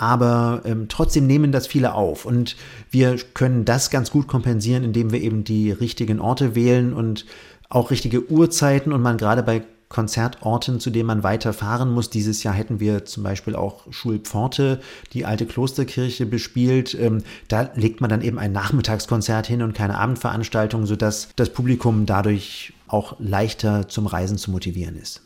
[0.00, 2.24] aber ähm, trotzdem nehmen das viele auf.
[2.24, 2.56] Und
[2.90, 7.26] wir können das ganz gut kompensieren, indem wir eben die richtigen Orte wählen und
[7.68, 12.08] auch richtige Uhrzeiten und man gerade bei Konzertorten, zu denen man weiter fahren muss.
[12.08, 14.80] Dieses Jahr hätten wir zum Beispiel auch Schulpforte,
[15.12, 16.96] die alte Klosterkirche bespielt.
[16.98, 22.06] Ähm, da legt man dann eben ein Nachmittagskonzert hin und keine Abendveranstaltung, sodass das Publikum
[22.06, 25.20] dadurch auch leichter zum Reisen zu motivieren ist.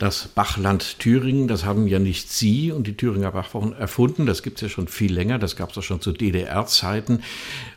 [0.00, 4.56] Das Bachland Thüringen, das haben ja nicht Sie und die Thüringer Bachwochen erfunden, das gibt
[4.56, 7.22] es ja schon viel länger, das gab es auch schon zu DDR-Zeiten.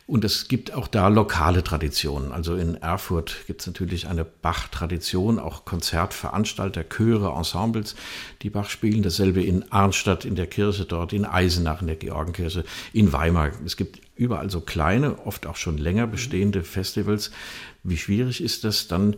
[0.07, 2.31] Und es gibt auch da lokale Traditionen.
[2.31, 7.97] Also in Erfurt gibt es natürlich eine Bach-Tradition, auch Konzertveranstalter, Chöre, Ensembles,
[8.41, 9.03] die Bach spielen.
[9.03, 13.51] Dasselbe in Arnstadt in der Kirche dort, in Eisenach in der Georgenkirche, in Weimar.
[13.65, 17.31] Es gibt überall so kleine, oft auch schon länger bestehende Festivals.
[17.83, 19.17] Wie schwierig ist das dann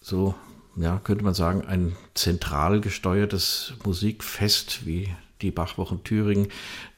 [0.00, 0.36] so
[0.76, 5.08] ja, könnte man sagen, ein zentral gesteuertes Musikfest wie
[5.42, 6.48] die Bachwochen Thüringen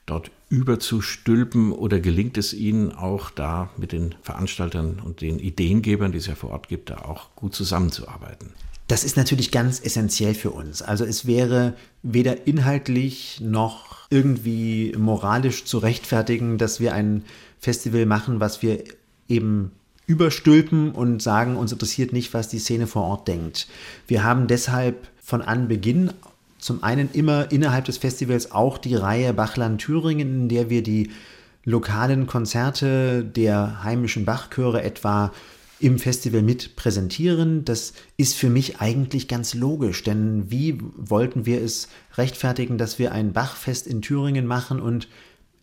[0.07, 6.19] dort überzustülpen oder gelingt es Ihnen auch da mit den Veranstaltern und den Ideengebern, die
[6.19, 8.51] es ja vor Ort gibt, da auch gut zusammenzuarbeiten?
[8.89, 10.83] Das ist natürlich ganz essentiell für uns.
[10.83, 17.25] Also es wäre weder inhaltlich noch irgendwie moralisch zu rechtfertigen, dass wir ein
[17.59, 18.85] Festival machen, was wir
[19.29, 19.71] eben
[20.07, 23.69] überstülpen und sagen, uns interessiert nicht, was die Szene vor Ort denkt.
[24.07, 26.12] Wir haben deshalb von Anbeginn
[26.59, 31.11] zum einen immer innerhalb des Festivals auch die Reihe Bachland Thüringen, in der wir die
[31.65, 35.33] lokalen Konzerte der heimischen Bachchöre etwa
[35.81, 37.65] im Festival mit präsentieren.
[37.65, 43.12] Das ist für mich eigentlich ganz logisch, denn wie wollten wir es rechtfertigen, dass wir
[43.12, 45.09] ein Bachfest in Thüringen machen und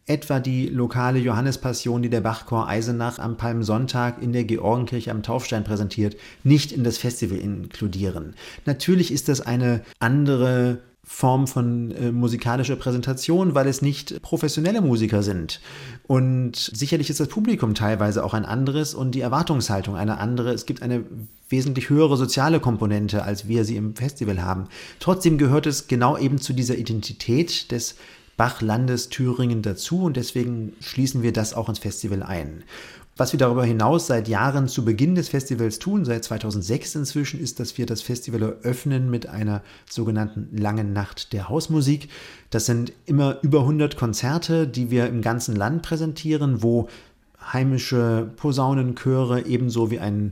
[0.09, 5.63] etwa die lokale Johannespassion, die der Bachchor Eisenach am Palmsonntag in der Georgenkirche am Taufstein
[5.63, 8.33] präsentiert, nicht in das Festival inkludieren.
[8.65, 15.23] Natürlich ist das eine andere Form von äh, musikalischer Präsentation, weil es nicht professionelle Musiker
[15.23, 15.59] sind.
[16.05, 20.53] Und sicherlich ist das Publikum teilweise auch ein anderes und die Erwartungshaltung eine andere.
[20.53, 21.03] Es gibt eine
[21.49, 24.67] wesentlich höhere soziale Komponente, als wir sie im Festival haben.
[24.99, 27.95] Trotzdem gehört es genau eben zu dieser Identität des
[28.39, 32.63] Bachlandes Thüringen dazu und deswegen schließen wir das auch ins Festival ein.
[33.17, 37.59] Was wir darüber hinaus seit Jahren zu Beginn des Festivals tun, seit 2006 inzwischen, ist,
[37.59, 42.07] dass wir das Festival eröffnen mit einer sogenannten Langen Nacht der Hausmusik.
[42.49, 46.87] Das sind immer über 100 Konzerte, die wir im ganzen Land präsentieren, wo
[47.51, 50.31] heimische Posaunenchöre ebenso wie ein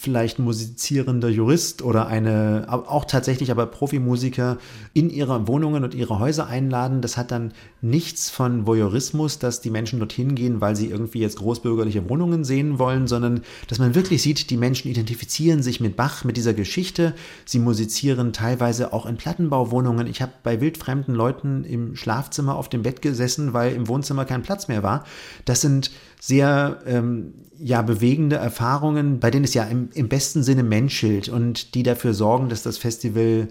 [0.00, 4.56] vielleicht musizierender Jurist oder eine, auch tatsächlich aber Profimusiker
[4.94, 7.02] in ihre Wohnungen und ihre Häuser einladen.
[7.02, 11.36] Das hat dann nichts von Voyeurismus, dass die Menschen dorthin gehen, weil sie irgendwie jetzt
[11.36, 16.24] großbürgerliche Wohnungen sehen wollen, sondern dass man wirklich sieht, die Menschen identifizieren sich mit Bach,
[16.24, 17.14] mit dieser Geschichte.
[17.44, 20.06] Sie musizieren teilweise auch in Plattenbauwohnungen.
[20.06, 24.42] Ich habe bei wildfremden Leuten im Schlafzimmer auf dem Bett gesessen, weil im Wohnzimmer kein
[24.42, 25.04] Platz mehr war.
[25.44, 30.62] Das sind sehr ähm, ja, bewegende Erfahrungen, bei denen es ja im, im besten Sinne
[30.62, 33.48] menschelt und die dafür sorgen, dass das Festival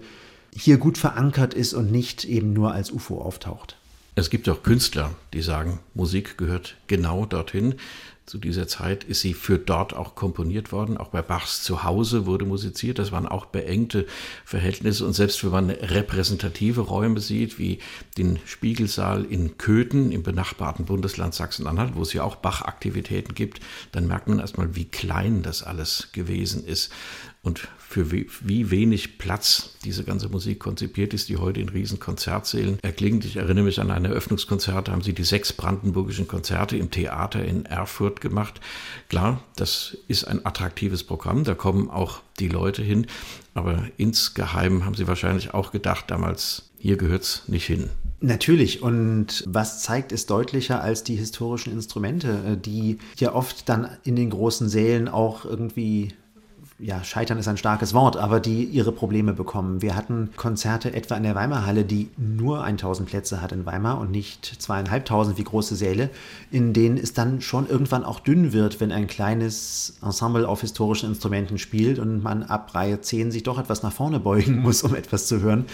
[0.54, 3.76] hier gut verankert ist und nicht eben nur als UFO auftaucht.
[4.16, 7.76] Es gibt auch Künstler, die sagen, Musik gehört genau dorthin.
[8.30, 10.98] Zu dieser Zeit ist sie für dort auch komponiert worden.
[10.98, 13.00] Auch bei Bachs Zuhause wurde musiziert.
[13.00, 14.06] Das waren auch beengte
[14.44, 15.04] Verhältnisse.
[15.04, 17.80] Und selbst wenn man repräsentative Räume sieht, wie
[18.16, 23.58] den Spiegelsaal in Köthen im benachbarten Bundesland Sachsen-Anhalt, wo es ja auch Bach-Aktivitäten gibt,
[23.90, 26.92] dann merkt man erstmal, wie klein das alles gewesen ist
[27.42, 31.98] und für wie, wie, wenig Platz diese ganze Musik konzipiert ist, die heute in riesen
[31.98, 33.24] Konzertsälen erklingt.
[33.24, 37.44] Ich erinnere mich an ein Eröffnungskonzert, da haben sie die sechs brandenburgischen Konzerte im Theater
[37.44, 38.60] in Erfurt gemacht.
[39.08, 43.08] Klar, das ist ein attraktives Programm, da kommen auch die Leute hin,
[43.54, 47.90] aber insgeheim haben sie wahrscheinlich auch gedacht damals, hier gehört es nicht hin.
[48.20, 48.82] Natürlich.
[48.82, 54.14] Und was zeigt es deutlicher als die historischen Instrumente, äh, die ja oft dann in
[54.14, 56.12] den großen Sälen auch irgendwie
[56.82, 59.82] ja, scheitern ist ein starkes Wort, aber die ihre Probleme bekommen.
[59.82, 64.10] Wir hatten Konzerte etwa in der Weimarhalle, die nur 1000 Plätze hat in Weimar und
[64.10, 66.08] nicht zweieinhalbtausend wie große Säle,
[66.50, 71.10] in denen es dann schon irgendwann auch dünn wird, wenn ein kleines Ensemble auf historischen
[71.10, 74.94] Instrumenten spielt und man ab Reihe 10 sich doch etwas nach vorne beugen muss, um
[74.94, 75.66] etwas zu hören.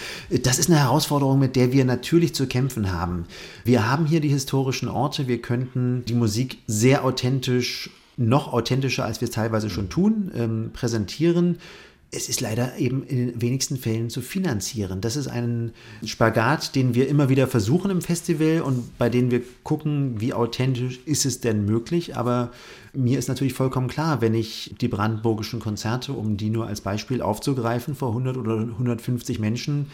[0.43, 3.27] Das ist eine Herausforderung, mit der wir natürlich zu kämpfen haben.
[3.65, 9.21] Wir haben hier die historischen Orte, wir könnten die Musik sehr authentisch noch authentischer, als
[9.21, 11.59] wir es teilweise schon tun, ähm, präsentieren.
[12.13, 15.01] Es ist leider eben in den wenigsten Fällen zu finanzieren.
[15.01, 15.73] Das ist ein
[16.05, 21.01] Spagat, den wir immer wieder versuchen im Festival und bei dem wir gucken, wie authentisch
[21.05, 22.17] ist es denn möglich.
[22.17, 22.53] Aber
[22.93, 27.21] mir ist natürlich vollkommen klar, wenn ich die brandenburgischen Konzerte, um die nur als Beispiel
[27.21, 29.87] aufzugreifen, vor 100 oder 150 Menschen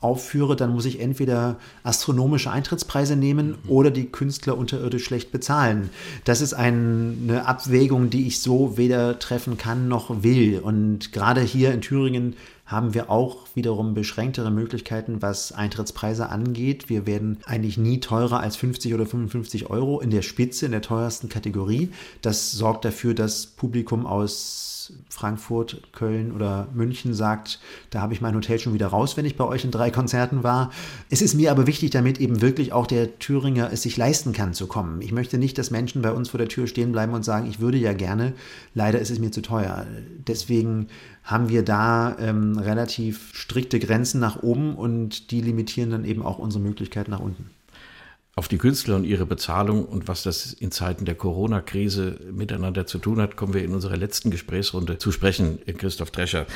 [0.00, 3.56] aufführe, dann muss ich entweder astronomische Eintrittspreise nehmen mhm.
[3.68, 5.90] oder die Künstler unterirdisch schlecht bezahlen.
[6.24, 10.58] Das ist eine Abwägung, die ich so weder treffen kann noch will.
[10.60, 12.34] Und gerade hier in Thüringen
[12.70, 16.88] haben wir auch wiederum beschränktere Möglichkeiten, was Eintrittspreise angeht.
[16.88, 20.82] Wir werden eigentlich nie teurer als 50 oder 55 Euro in der Spitze, in der
[20.82, 21.90] teuersten Kategorie.
[22.22, 24.70] Das sorgt dafür, dass Publikum aus
[25.08, 29.36] Frankfurt, Köln oder München sagt, da habe ich mein Hotel schon wieder raus, wenn ich
[29.36, 30.70] bei euch in drei Konzerten war.
[31.10, 34.54] Es ist mir aber wichtig, damit eben wirklich auch der Thüringer es sich leisten kann
[34.54, 35.02] zu kommen.
[35.02, 37.60] Ich möchte nicht, dass Menschen bei uns vor der Tür stehen bleiben und sagen, ich
[37.60, 38.32] würde ja gerne,
[38.74, 39.86] leider ist es mir zu teuer.
[40.26, 40.88] Deswegen
[41.24, 46.38] haben wir da ähm, relativ strikte Grenzen nach oben und die limitieren dann eben auch
[46.38, 47.50] unsere Möglichkeiten nach unten
[48.40, 52.96] auf die Künstler und ihre Bezahlung und was das in Zeiten der Corona-Krise miteinander zu
[52.98, 56.46] tun hat, kommen wir in unserer letzten Gesprächsrunde zu sprechen, Christoph Drescher.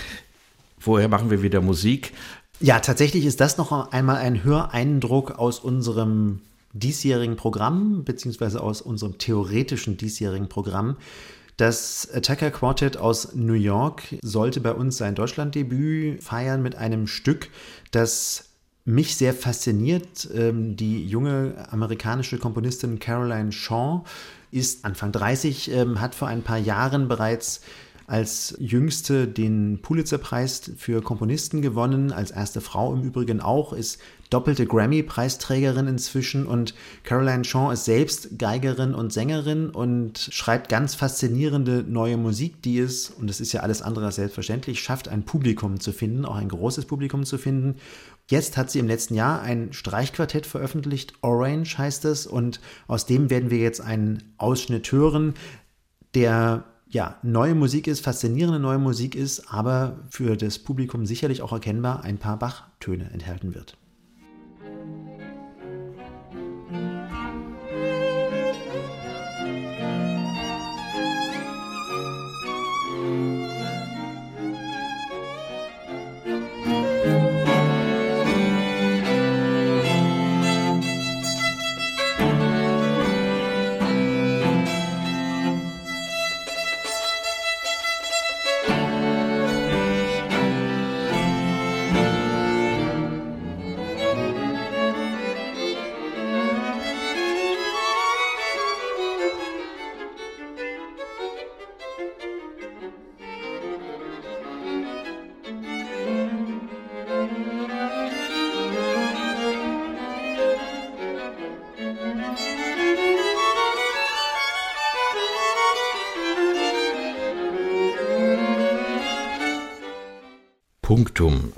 [0.78, 2.14] Vorher machen wir wieder Musik.
[2.60, 6.40] Ja, tatsächlich ist das noch einmal ein Höreindruck aus unserem
[6.72, 10.96] diesjährigen Programm, beziehungsweise aus unserem theoretischen diesjährigen Programm.
[11.56, 17.48] Das Attacker Quartet aus New York sollte bei uns sein Deutschlanddebüt feiern mit einem Stück,
[17.92, 18.50] das
[18.84, 20.28] mich sehr fasziniert.
[20.34, 24.02] Ähm, die junge amerikanische Komponistin Caroline Shaw
[24.50, 27.60] ist Anfang 30, ähm, hat vor ein paar Jahren bereits
[28.06, 33.98] als jüngste den Pulitzerpreis für Komponisten gewonnen, als erste Frau im Übrigen auch, ist
[34.34, 41.84] doppelte Grammy-Preisträgerin inzwischen und Caroline Shaw ist selbst Geigerin und Sängerin und schreibt ganz faszinierende
[41.86, 45.78] neue Musik, die es, und das ist ja alles andere als selbstverständlich, schafft, ein Publikum
[45.78, 47.76] zu finden, auch ein großes Publikum zu finden.
[48.28, 53.30] Jetzt hat sie im letzten Jahr ein Streichquartett veröffentlicht, Orange heißt es, und aus dem
[53.30, 55.34] werden wir jetzt einen Ausschnitt hören,
[56.16, 61.52] der ja, neue Musik ist, faszinierende neue Musik ist, aber für das Publikum sicherlich auch
[61.52, 63.76] erkennbar ein paar Bachtöne enthalten wird.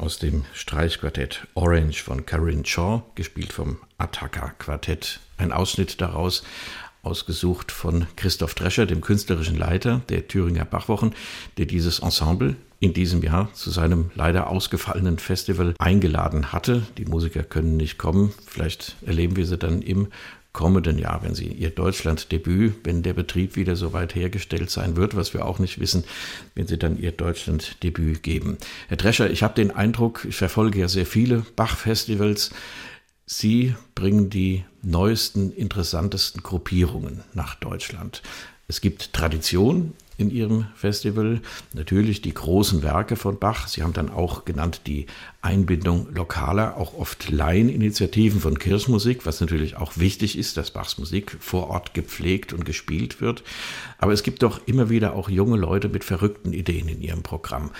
[0.06, 5.18] Aus dem Streichquartett Orange von Carin Shaw, gespielt vom Attacker Quartett.
[5.36, 6.44] Ein Ausschnitt daraus,
[7.02, 11.12] ausgesucht von Christoph Drescher, dem künstlerischen Leiter der Thüringer Bachwochen,
[11.58, 16.86] der dieses Ensemble in diesem Jahr zu seinem leider ausgefallenen Festival eingeladen hatte.
[16.98, 18.32] Die Musiker können nicht kommen.
[18.46, 20.06] Vielleicht erleben wir sie dann im
[20.56, 25.14] kommenden Jahr, wenn Sie Ihr Deutschlanddebüt, wenn der Betrieb wieder so weit hergestellt sein wird,
[25.14, 26.04] was wir auch nicht wissen,
[26.54, 28.56] wenn Sie dann Ihr Deutschlanddebüt geben.
[28.88, 32.52] Herr Drescher, ich habe den Eindruck, ich verfolge ja sehr viele Bach-Festivals.
[33.26, 38.22] Sie bringen die neuesten, interessantesten Gruppierungen nach Deutschland.
[38.66, 41.40] Es gibt Tradition in ihrem Festival.
[41.74, 43.68] Natürlich die großen Werke von Bach.
[43.68, 45.06] Sie haben dann auch genannt die
[45.42, 51.36] Einbindung lokaler, auch oft Laieninitiativen von Kirchmusik, was natürlich auch wichtig ist, dass Bachs Musik
[51.40, 53.42] vor Ort gepflegt und gespielt wird.
[53.98, 57.70] Aber es gibt doch immer wieder auch junge Leute mit verrückten Ideen in ihrem Programm.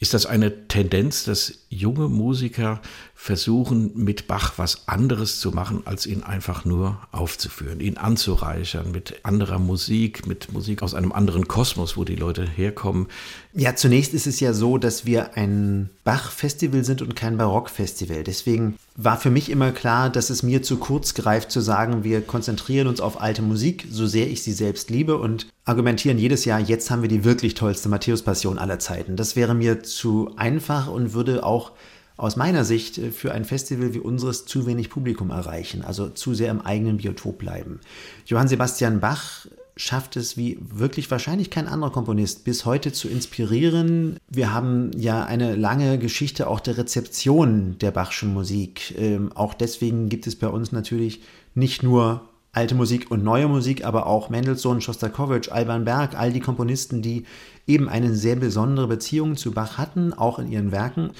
[0.00, 2.82] Ist das eine Tendenz, dass junge Musiker
[3.14, 9.24] versuchen, mit Bach was anderes zu machen, als ihn einfach nur aufzuführen, ihn anzureichern mit
[9.24, 13.06] anderer Musik, mit Musik aus einem anderen Kosmos, wo die Leute herkommen?
[13.54, 18.24] Ja, zunächst ist es ja so, dass wir ein Bach-Festival sind und kein Barock-Festival.
[18.24, 22.20] Deswegen war für mich immer klar, dass es mir zu kurz greift zu sagen, wir
[22.20, 26.60] konzentrieren uns auf alte Musik, so sehr ich sie selbst liebe und argumentieren jedes Jahr,
[26.60, 29.16] jetzt haben wir die wirklich tollste Matthäus-Passion aller Zeiten.
[29.16, 31.72] Das wäre mir zu einfach und würde auch
[32.16, 36.52] aus meiner Sicht für ein Festival wie unseres zu wenig Publikum erreichen, also zu sehr
[36.52, 37.80] im eigenen Biotop bleiben.
[38.26, 39.46] Johann Sebastian Bach
[39.76, 44.18] schafft es wie wirklich wahrscheinlich kein anderer Komponist bis heute zu inspirieren.
[44.28, 48.94] Wir haben ja eine lange Geschichte auch der Rezeption der Bachschen Musik.
[48.98, 51.22] Ähm, auch deswegen gibt es bei uns natürlich
[51.54, 56.40] nicht nur alte Musik und neue Musik, aber auch Mendelssohn, Schostakowitsch, Alban Berg, all die
[56.40, 57.24] Komponisten, die
[57.66, 61.10] eben eine sehr besondere Beziehung zu Bach hatten, auch in ihren Werken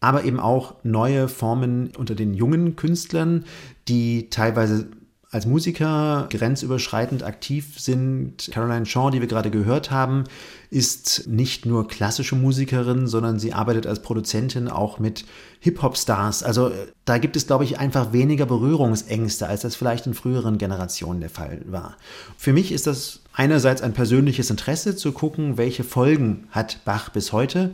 [0.00, 3.44] aber eben auch neue Formen unter den jungen Künstlern,
[3.86, 4.88] die teilweise
[5.30, 8.50] als Musiker grenzüberschreitend aktiv sind.
[8.52, 10.24] Caroline Shaw, die wir gerade gehört haben,
[10.70, 15.24] ist nicht nur klassische Musikerin, sondern sie arbeitet als Produzentin auch mit
[15.60, 16.42] Hip-Hop-Stars.
[16.42, 20.58] Also äh, da gibt es, glaube ich, einfach weniger Berührungsängste, als das vielleicht in früheren
[20.58, 21.96] Generationen der Fall war.
[22.36, 27.32] Für mich ist das einerseits ein persönliches Interesse zu gucken, welche Folgen hat Bach bis
[27.32, 27.72] heute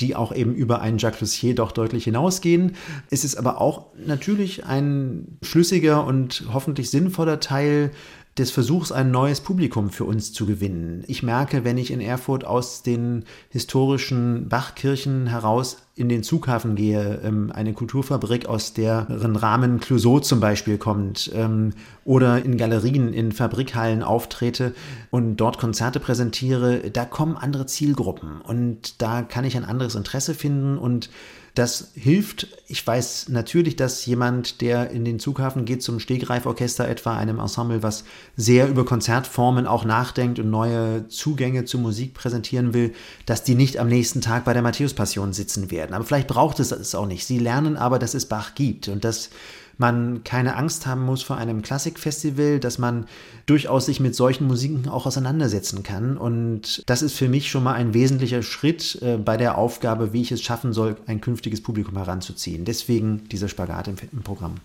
[0.00, 2.76] die auch eben über einen Jacques Lussier doch deutlich hinausgehen.
[3.10, 7.90] Es ist aber auch natürlich ein schlüssiger und hoffentlich sinnvoller Teil
[8.38, 11.04] des Versuchs, ein neues Publikum für uns zu gewinnen.
[11.06, 17.20] Ich merke, wenn ich in Erfurt aus den historischen Bachkirchen heraus in den Zughafen gehe,
[17.24, 21.72] ähm, eine Kulturfabrik, aus deren Rahmen Clouseau zum Beispiel kommt, ähm,
[22.04, 24.74] oder in Galerien, in Fabrikhallen auftrete
[25.10, 30.34] und dort Konzerte präsentiere, da kommen andere Zielgruppen und da kann ich ein anderes Interesse
[30.34, 31.10] finden und
[31.58, 32.46] das hilft.
[32.68, 37.82] Ich weiß natürlich, dass jemand, der in den Zughafen geht zum Stegreiforchester, etwa einem Ensemble,
[37.82, 38.04] was
[38.36, 42.94] sehr über Konzertformen auch nachdenkt und neue Zugänge zur Musik präsentieren will,
[43.26, 45.94] dass die nicht am nächsten Tag bei der Matthäus-Passion sitzen werden.
[45.94, 47.26] Aber vielleicht braucht es das auch nicht.
[47.26, 49.30] Sie lernen aber, dass es Bach gibt und dass
[49.78, 53.06] man keine Angst haben muss vor einem Klassikfestival, dass man
[53.46, 56.18] durchaus sich mit solchen Musiken auch auseinandersetzen kann.
[56.18, 60.22] Und das ist für mich schon mal ein wesentlicher Schritt äh, bei der Aufgabe, wie
[60.22, 62.64] ich es schaffen soll, ein künftiges Publikum heranzuziehen.
[62.64, 64.56] Deswegen dieser Spagat im, im Programm.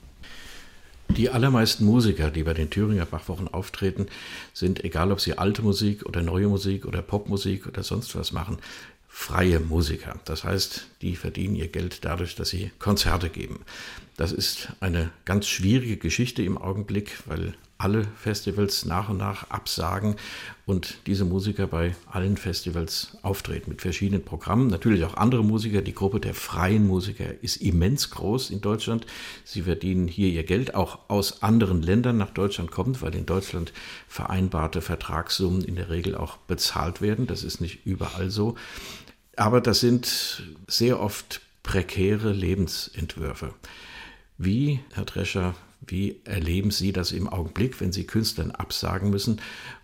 [1.10, 4.08] Die allermeisten Musiker, die bei den Thüringer Bachwochen auftreten,
[4.54, 8.58] sind, egal ob sie alte Musik oder neue Musik oder Popmusik oder sonst was machen,
[9.16, 10.20] freie Musiker.
[10.26, 13.60] Das heißt, die verdienen ihr Geld dadurch, dass sie Konzerte geben.
[14.18, 20.16] Das ist eine ganz schwierige Geschichte im Augenblick, weil alle Festivals nach und nach absagen
[20.66, 24.68] und diese Musiker bei allen Festivals auftreten mit verschiedenen Programmen.
[24.68, 25.82] Natürlich auch andere Musiker.
[25.82, 29.06] Die Gruppe der freien Musiker ist immens groß in Deutschland.
[29.44, 33.74] Sie verdienen hier ihr Geld, auch aus anderen Ländern nach Deutschland kommt, weil in Deutschland
[34.08, 37.28] vereinbarte Vertragssummen in der Regel auch bezahlt werden.
[37.28, 38.56] Das ist nicht überall so.
[39.36, 43.54] Aber das sind sehr oft prekäre Lebensentwürfe.
[44.38, 45.56] Wie, Herr Drescher,
[45.86, 49.42] wie erleben Sie das im Augenblick, wenn Sie Künstlern absagen müssen?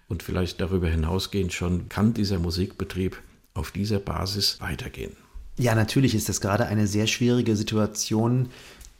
[0.08, 3.22] Und vielleicht darüber hinausgehend schon, kann dieser Musikbetrieb
[3.54, 5.16] auf dieser Basis weitergehen?
[5.58, 8.50] Ja, natürlich ist das gerade eine sehr schwierige Situation,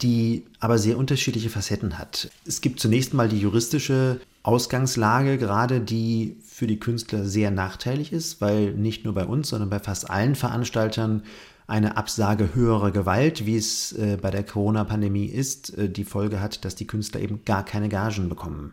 [0.02, 2.30] die aber sehr unterschiedliche Facetten hat.
[2.46, 8.40] Es gibt zunächst mal die juristische Ausgangslage, gerade die für die Künstler sehr nachteilig ist,
[8.40, 11.22] weil nicht nur bei uns, sondern bei fast allen Veranstaltern
[11.66, 16.64] eine Absage höherer Gewalt, wie es äh, bei der Corona-Pandemie ist, äh, die Folge hat,
[16.64, 18.72] dass die Künstler eben gar keine Gagen bekommen.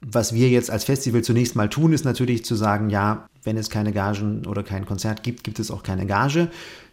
[0.00, 3.68] Was wir jetzt als Festival zunächst mal tun, ist natürlich zu sagen, ja, wenn es
[3.68, 6.48] keine Gagen oder kein Konzert gibt, gibt es auch keine Gage.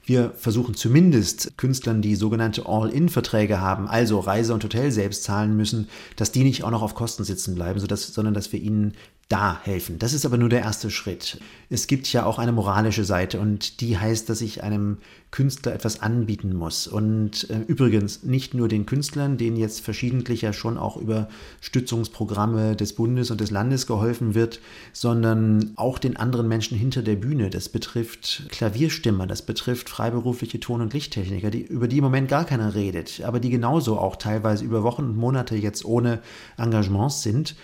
[0.08, 5.90] Wir versuchen zumindest Künstlern, die sogenannte All-In-Verträge haben, also Reise und Hotel selbst zahlen müssen,
[6.16, 8.94] dass die nicht auch noch auf Kosten sitzen bleiben, sodass, sondern dass wir ihnen
[9.30, 10.00] da helfen.
[10.00, 11.40] Das ist aber nur der erste Schritt.
[11.70, 15.00] Es gibt ja auch eine moralische Seite und die heißt, dass ich einem
[15.32, 16.88] Künstler etwas anbieten muss.
[16.88, 21.28] Und äh, übrigens nicht nur den Künstlern, denen jetzt verschiedentlich ja schon auch über
[21.60, 24.62] Stützungsprogramme des Bundes und des Landes geholfen wird,
[24.94, 27.50] sondern auch den anderen Menschen hinter der Bühne.
[27.50, 32.46] Das betrifft Klavierstimmer, das betrifft freiberufliche Ton- und Lichttechniker, die, über die im Moment gar
[32.46, 36.22] keiner redet, aber die genauso auch teilweise über Wochen und Monate jetzt ohne
[36.58, 37.56] Engagements sind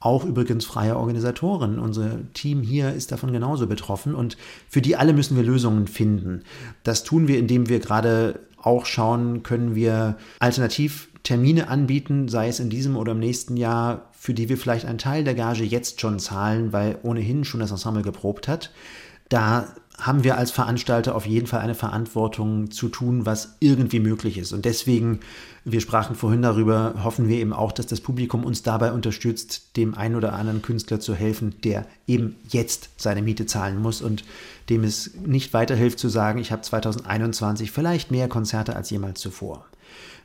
[0.00, 1.78] auch übrigens freie Organisatoren.
[1.78, 4.36] Unser Team hier ist davon genauso betroffen und
[4.68, 6.42] für die alle müssen wir Lösungen finden.
[6.82, 12.60] Das tun wir, indem wir gerade auch schauen, können wir alternativ Termine anbieten, sei es
[12.60, 16.00] in diesem oder im nächsten Jahr, für die wir vielleicht einen Teil der Gage jetzt
[16.00, 18.70] schon zahlen, weil ohnehin schon das Ensemble geprobt hat.
[19.28, 24.36] Da haben wir als Veranstalter auf jeden Fall eine Verantwortung zu tun, was irgendwie möglich
[24.36, 24.52] ist.
[24.52, 25.20] Und deswegen,
[25.64, 29.94] wir sprachen vorhin darüber, hoffen wir eben auch, dass das Publikum uns dabei unterstützt, dem
[29.94, 34.24] einen oder anderen Künstler zu helfen, der eben jetzt seine Miete zahlen muss und
[34.68, 39.64] dem es nicht weiterhilft zu sagen, ich habe 2021 vielleicht mehr Konzerte als jemals zuvor.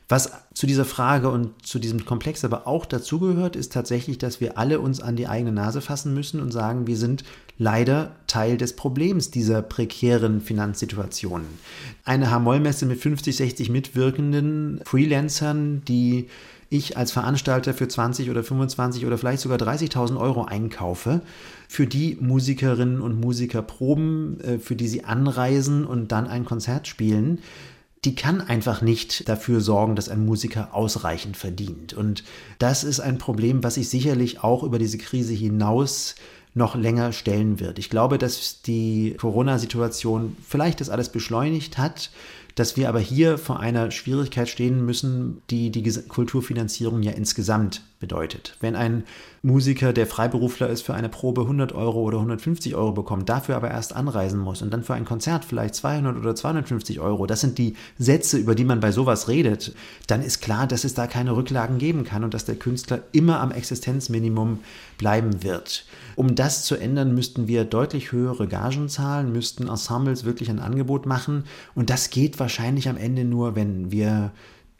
[0.08, 4.58] Was zu dieser Frage und zu diesem Komplex aber auch dazugehört, ist tatsächlich, dass wir
[4.58, 7.24] alle uns an die eigene Nase fassen müssen und sagen, wir sind
[7.62, 11.46] leider Teil des Problems dieser prekären Finanzsituationen.
[12.04, 16.28] Eine H-Moll-Messe mit 50, 60 Mitwirkenden, Freelancern, die
[16.70, 21.20] ich als Veranstalter für 20 oder 25 oder vielleicht sogar 30.000 Euro einkaufe,
[21.68, 26.88] für die Musikerinnen und Musiker proben, äh, für die sie anreisen und dann ein Konzert
[26.88, 27.38] spielen
[28.04, 31.94] die kann einfach nicht dafür sorgen, dass ein Musiker ausreichend verdient.
[31.94, 32.24] Und
[32.58, 36.16] das ist ein Problem, was sich sicherlich auch über diese Krise hinaus
[36.54, 37.78] noch länger stellen wird.
[37.78, 42.10] Ich glaube, dass die Corona-Situation vielleicht das alles beschleunigt hat
[42.54, 48.56] dass wir aber hier vor einer Schwierigkeit stehen müssen, die die Kulturfinanzierung ja insgesamt bedeutet.
[48.60, 49.04] Wenn ein
[49.42, 53.70] Musiker, der Freiberufler ist, für eine Probe 100 Euro oder 150 Euro bekommt, dafür aber
[53.70, 57.58] erst anreisen muss und dann für ein Konzert vielleicht 200 oder 250 Euro, das sind
[57.58, 59.74] die Sätze, über die man bei sowas redet,
[60.06, 63.40] dann ist klar, dass es da keine Rücklagen geben kann und dass der Künstler immer
[63.40, 64.60] am Existenzminimum
[64.98, 65.86] bleiben wird.
[66.16, 71.06] Um das zu ändern, müssten wir deutlich höhere Gagen zahlen, müssten Ensembles wirklich ein Angebot
[71.06, 71.44] machen
[71.74, 74.32] und das geht wahrscheinlich am Ende nur, wenn wir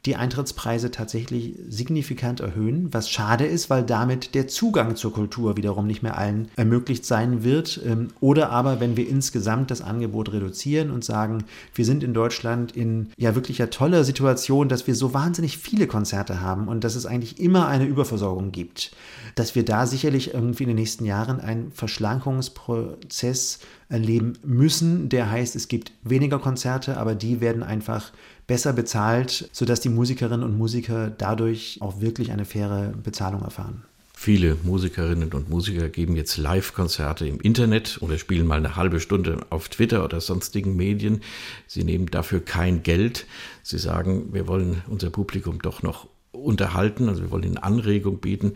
[0.05, 5.87] die Eintrittspreise tatsächlich signifikant erhöhen, was schade ist, weil damit der Zugang zur Kultur wiederum
[5.87, 7.79] nicht mehr allen ermöglicht sein wird.
[7.85, 12.75] Ähm, oder aber, wenn wir insgesamt das Angebot reduzieren und sagen, wir sind in Deutschland
[12.75, 16.95] in ja wirklich ja toller Situation, dass wir so wahnsinnig viele Konzerte haben und dass
[16.95, 18.91] es eigentlich immer eine Überversorgung gibt,
[19.35, 23.59] dass wir da sicherlich irgendwie in den nächsten Jahren einen Verschlankungsprozess
[23.89, 28.11] erleben müssen, der heißt, es gibt weniger Konzerte, aber die werden einfach
[28.47, 33.83] besser bezahlt, sodass die Musikerinnen und Musiker dadurch auch wirklich eine faire Bezahlung erfahren.
[34.15, 39.45] Viele Musikerinnen und Musiker geben jetzt Live-Konzerte im Internet oder spielen mal eine halbe Stunde
[39.49, 41.21] auf Twitter oder sonstigen Medien.
[41.67, 43.25] Sie nehmen dafür kein Geld.
[43.63, 48.53] Sie sagen, wir wollen unser Publikum doch noch unterhalten, also wir wollen ihnen Anregung bieten.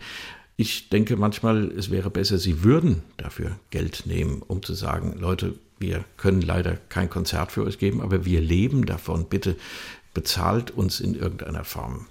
[0.60, 5.54] Ich denke manchmal, es wäre besser, Sie würden dafür Geld nehmen, um zu sagen, Leute,
[5.78, 9.26] wir können leider kein Konzert für euch geben, aber wir leben davon.
[9.26, 9.54] Bitte
[10.14, 12.06] bezahlt uns in irgendeiner Form.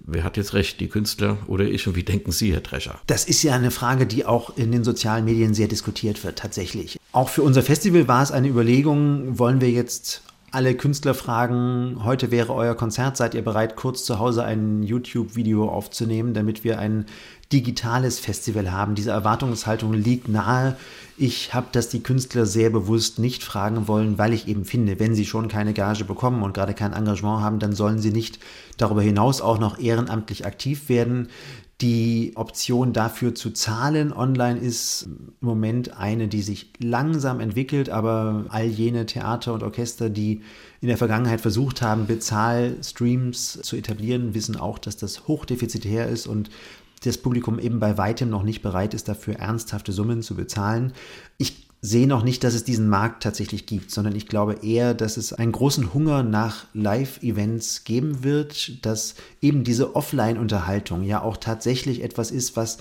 [0.00, 1.86] Wer hat jetzt recht, die Künstler oder ich?
[1.86, 3.00] Und wie denken Sie, Herr Drescher?
[3.06, 7.00] Das ist ja eine Frage, die auch in den sozialen Medien sehr diskutiert wird, tatsächlich.
[7.12, 12.30] Auch für unser Festival war es eine Überlegung, wollen wir jetzt alle Künstler fragen, heute
[12.30, 17.04] wäre euer Konzert, seid ihr bereit, kurz zu Hause ein YouTube-Video aufzunehmen, damit wir ein
[17.52, 18.94] digitales Festival haben.
[18.94, 20.76] Diese Erwartungshaltung liegt nahe.
[21.16, 25.14] Ich habe das die Künstler sehr bewusst nicht fragen wollen, weil ich eben finde, wenn
[25.14, 28.38] sie schon keine Gage bekommen und gerade kein Engagement haben, dann sollen sie nicht
[28.76, 31.28] darüber hinaus auch noch ehrenamtlich aktiv werden.
[31.80, 38.46] Die Option dafür zu zahlen online ist im Moment eine, die sich langsam entwickelt, aber
[38.48, 40.42] all jene Theater und Orchester, die
[40.80, 46.50] in der Vergangenheit versucht haben, Bezahlstreams zu etablieren, wissen auch, dass das hochdefizitär ist und
[47.00, 50.92] das Publikum eben bei weitem noch nicht bereit ist, dafür ernsthafte Summen zu bezahlen.
[51.36, 55.16] Ich sehe noch nicht, dass es diesen Markt tatsächlich gibt, sondern ich glaube eher, dass
[55.16, 62.02] es einen großen Hunger nach Live-Events geben wird, dass eben diese Offline-Unterhaltung ja auch tatsächlich
[62.02, 62.78] etwas ist, was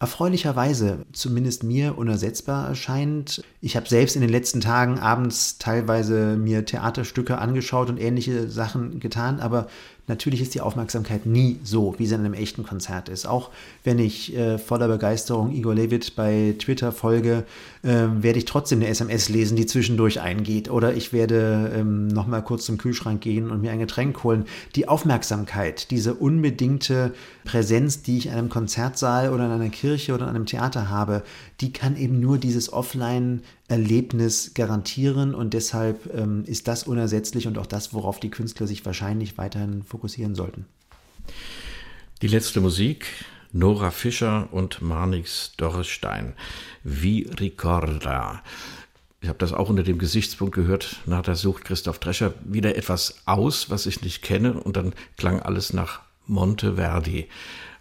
[0.00, 3.42] erfreulicherweise zumindest mir unersetzbar erscheint.
[3.60, 9.00] Ich habe selbst in den letzten Tagen abends teilweise mir Theaterstücke angeschaut und ähnliche Sachen
[9.00, 9.66] getan, aber
[10.08, 13.26] Natürlich ist die Aufmerksamkeit nie so, wie sie in einem echten Konzert ist.
[13.26, 13.50] Auch
[13.84, 17.44] wenn ich äh, voller Begeisterung Igor Levit bei Twitter folge,
[17.82, 20.70] äh, werde ich trotzdem eine SMS lesen, die zwischendurch eingeht.
[20.70, 24.46] Oder ich werde ähm, nochmal kurz zum Kühlschrank gehen und mir ein Getränk holen.
[24.74, 27.12] Die Aufmerksamkeit, diese unbedingte
[27.44, 31.22] Präsenz, die ich in einem Konzertsaal oder in einer Kirche oder in einem Theater habe,
[31.60, 37.58] die kann eben nur dieses Offline Erlebnis garantieren und deshalb ähm, ist das unersetzlich und
[37.58, 40.66] auch das, worauf die Künstler sich wahrscheinlich weiterhin fokussieren sollten.
[42.22, 43.06] Die letzte Musik,
[43.52, 46.34] Nora Fischer und Marnix Dorrestein,
[46.84, 48.42] Wie Ricorda.
[49.20, 53.22] Ich habe das auch unter dem Gesichtspunkt gehört, na, da sucht Christoph Drescher wieder etwas
[53.26, 57.28] aus, was ich nicht kenne und dann klang alles nach Monteverdi.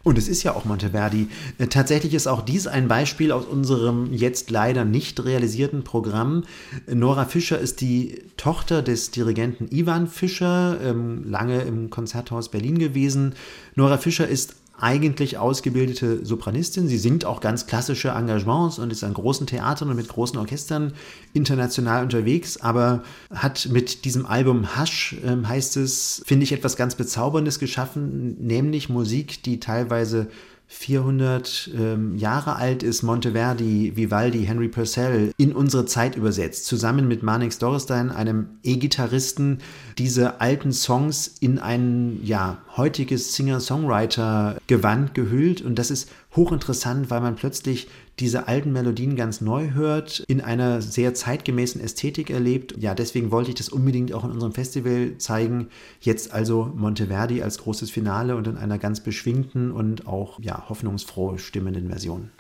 [0.03, 1.27] Und es ist ja auch Monteverdi.
[1.57, 6.43] Äh, tatsächlich ist auch dies ein Beispiel aus unserem jetzt leider nicht realisierten Programm.
[6.87, 13.33] Nora Fischer ist die Tochter des Dirigenten Ivan Fischer, ähm, lange im Konzerthaus Berlin gewesen.
[13.75, 16.87] Nora Fischer ist eigentlich ausgebildete Sopranistin.
[16.87, 20.93] Sie singt auch ganz klassische Engagements und ist an großen Theatern und mit großen Orchestern
[21.33, 23.03] international unterwegs, aber
[23.33, 28.89] hat mit diesem Album Hush, äh, heißt es, finde ich, etwas ganz Bezauberndes geschaffen, nämlich
[28.89, 30.27] Musik, die teilweise
[30.69, 37.23] 400 ähm, Jahre alt ist Monteverdi, Vivaldi, Henry Purcell in unsere Zeit übersetzt, zusammen mit
[37.23, 39.59] Marnix Dorstein, einem E-Gitarristen,
[39.97, 45.61] diese alten Songs in ein ja, heutiges Singer-Songwriter-Gewand gehüllt.
[45.61, 47.87] Und das ist hochinteressant, weil man plötzlich
[48.19, 52.75] diese alten Melodien ganz neu hört, in einer sehr zeitgemäßen Ästhetik erlebt.
[52.77, 55.67] Ja, deswegen wollte ich das unbedingt auch in unserem Festival zeigen.
[56.01, 61.37] Jetzt also Monteverdi als großes Finale und in einer ganz beschwingten und auch ja, hoffnungsfroh
[61.37, 62.31] stimmenden Version.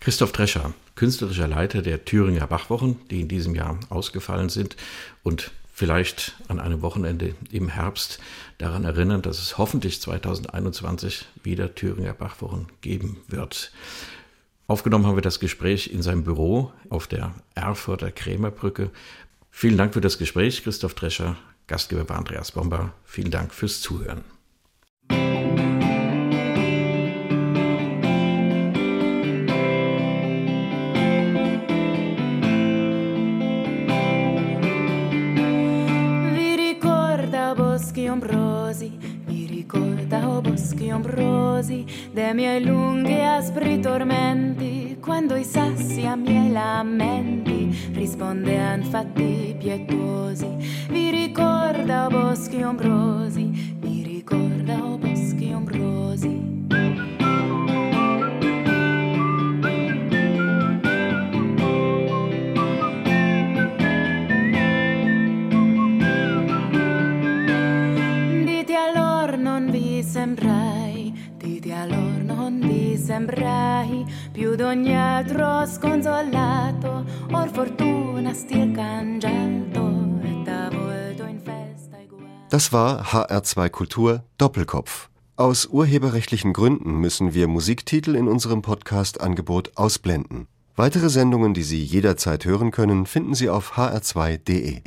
[0.00, 4.76] Christoph Drescher, künstlerischer Leiter der Thüringer Bachwochen, die in diesem Jahr ausgefallen sind
[5.22, 8.20] und vielleicht an einem Wochenende im Herbst
[8.58, 13.72] daran erinnern, dass es hoffentlich 2021 wieder Thüringer Bachwochen geben wird.
[14.66, 18.90] Aufgenommen haben wir das Gespräch in seinem Büro auf der Erfurter Krämerbrücke.
[19.50, 21.36] Vielen Dank für das Gespräch, Christoph Drescher.
[21.66, 22.92] Gastgeber war Andreas Bomber.
[23.04, 24.24] Vielen Dank fürs Zuhören.
[40.90, 50.46] Ombrosi dei miei lunghi aspri tormenti, quando i sassi a miei lamenti rispondean fatti pietuosi.
[50.88, 55.83] Vi ricorda o boschi ombrosi, vi ricorda o boschi ombrosi.
[73.04, 81.98] Sembrai più d'ogni altro sconsolato, or fortuna stil cangiato e da volto in festa
[82.48, 85.10] Das war HR2 Kultur Doppelkopf.
[85.36, 90.46] Aus urheberrechtlichen Gründen müssen wir Musiktitel in unserem Podcast-Angebot ausblenden.
[90.76, 94.82] Weitere Sendungen, die Sie jederzeit hören können, finden Sie auf hr2.de.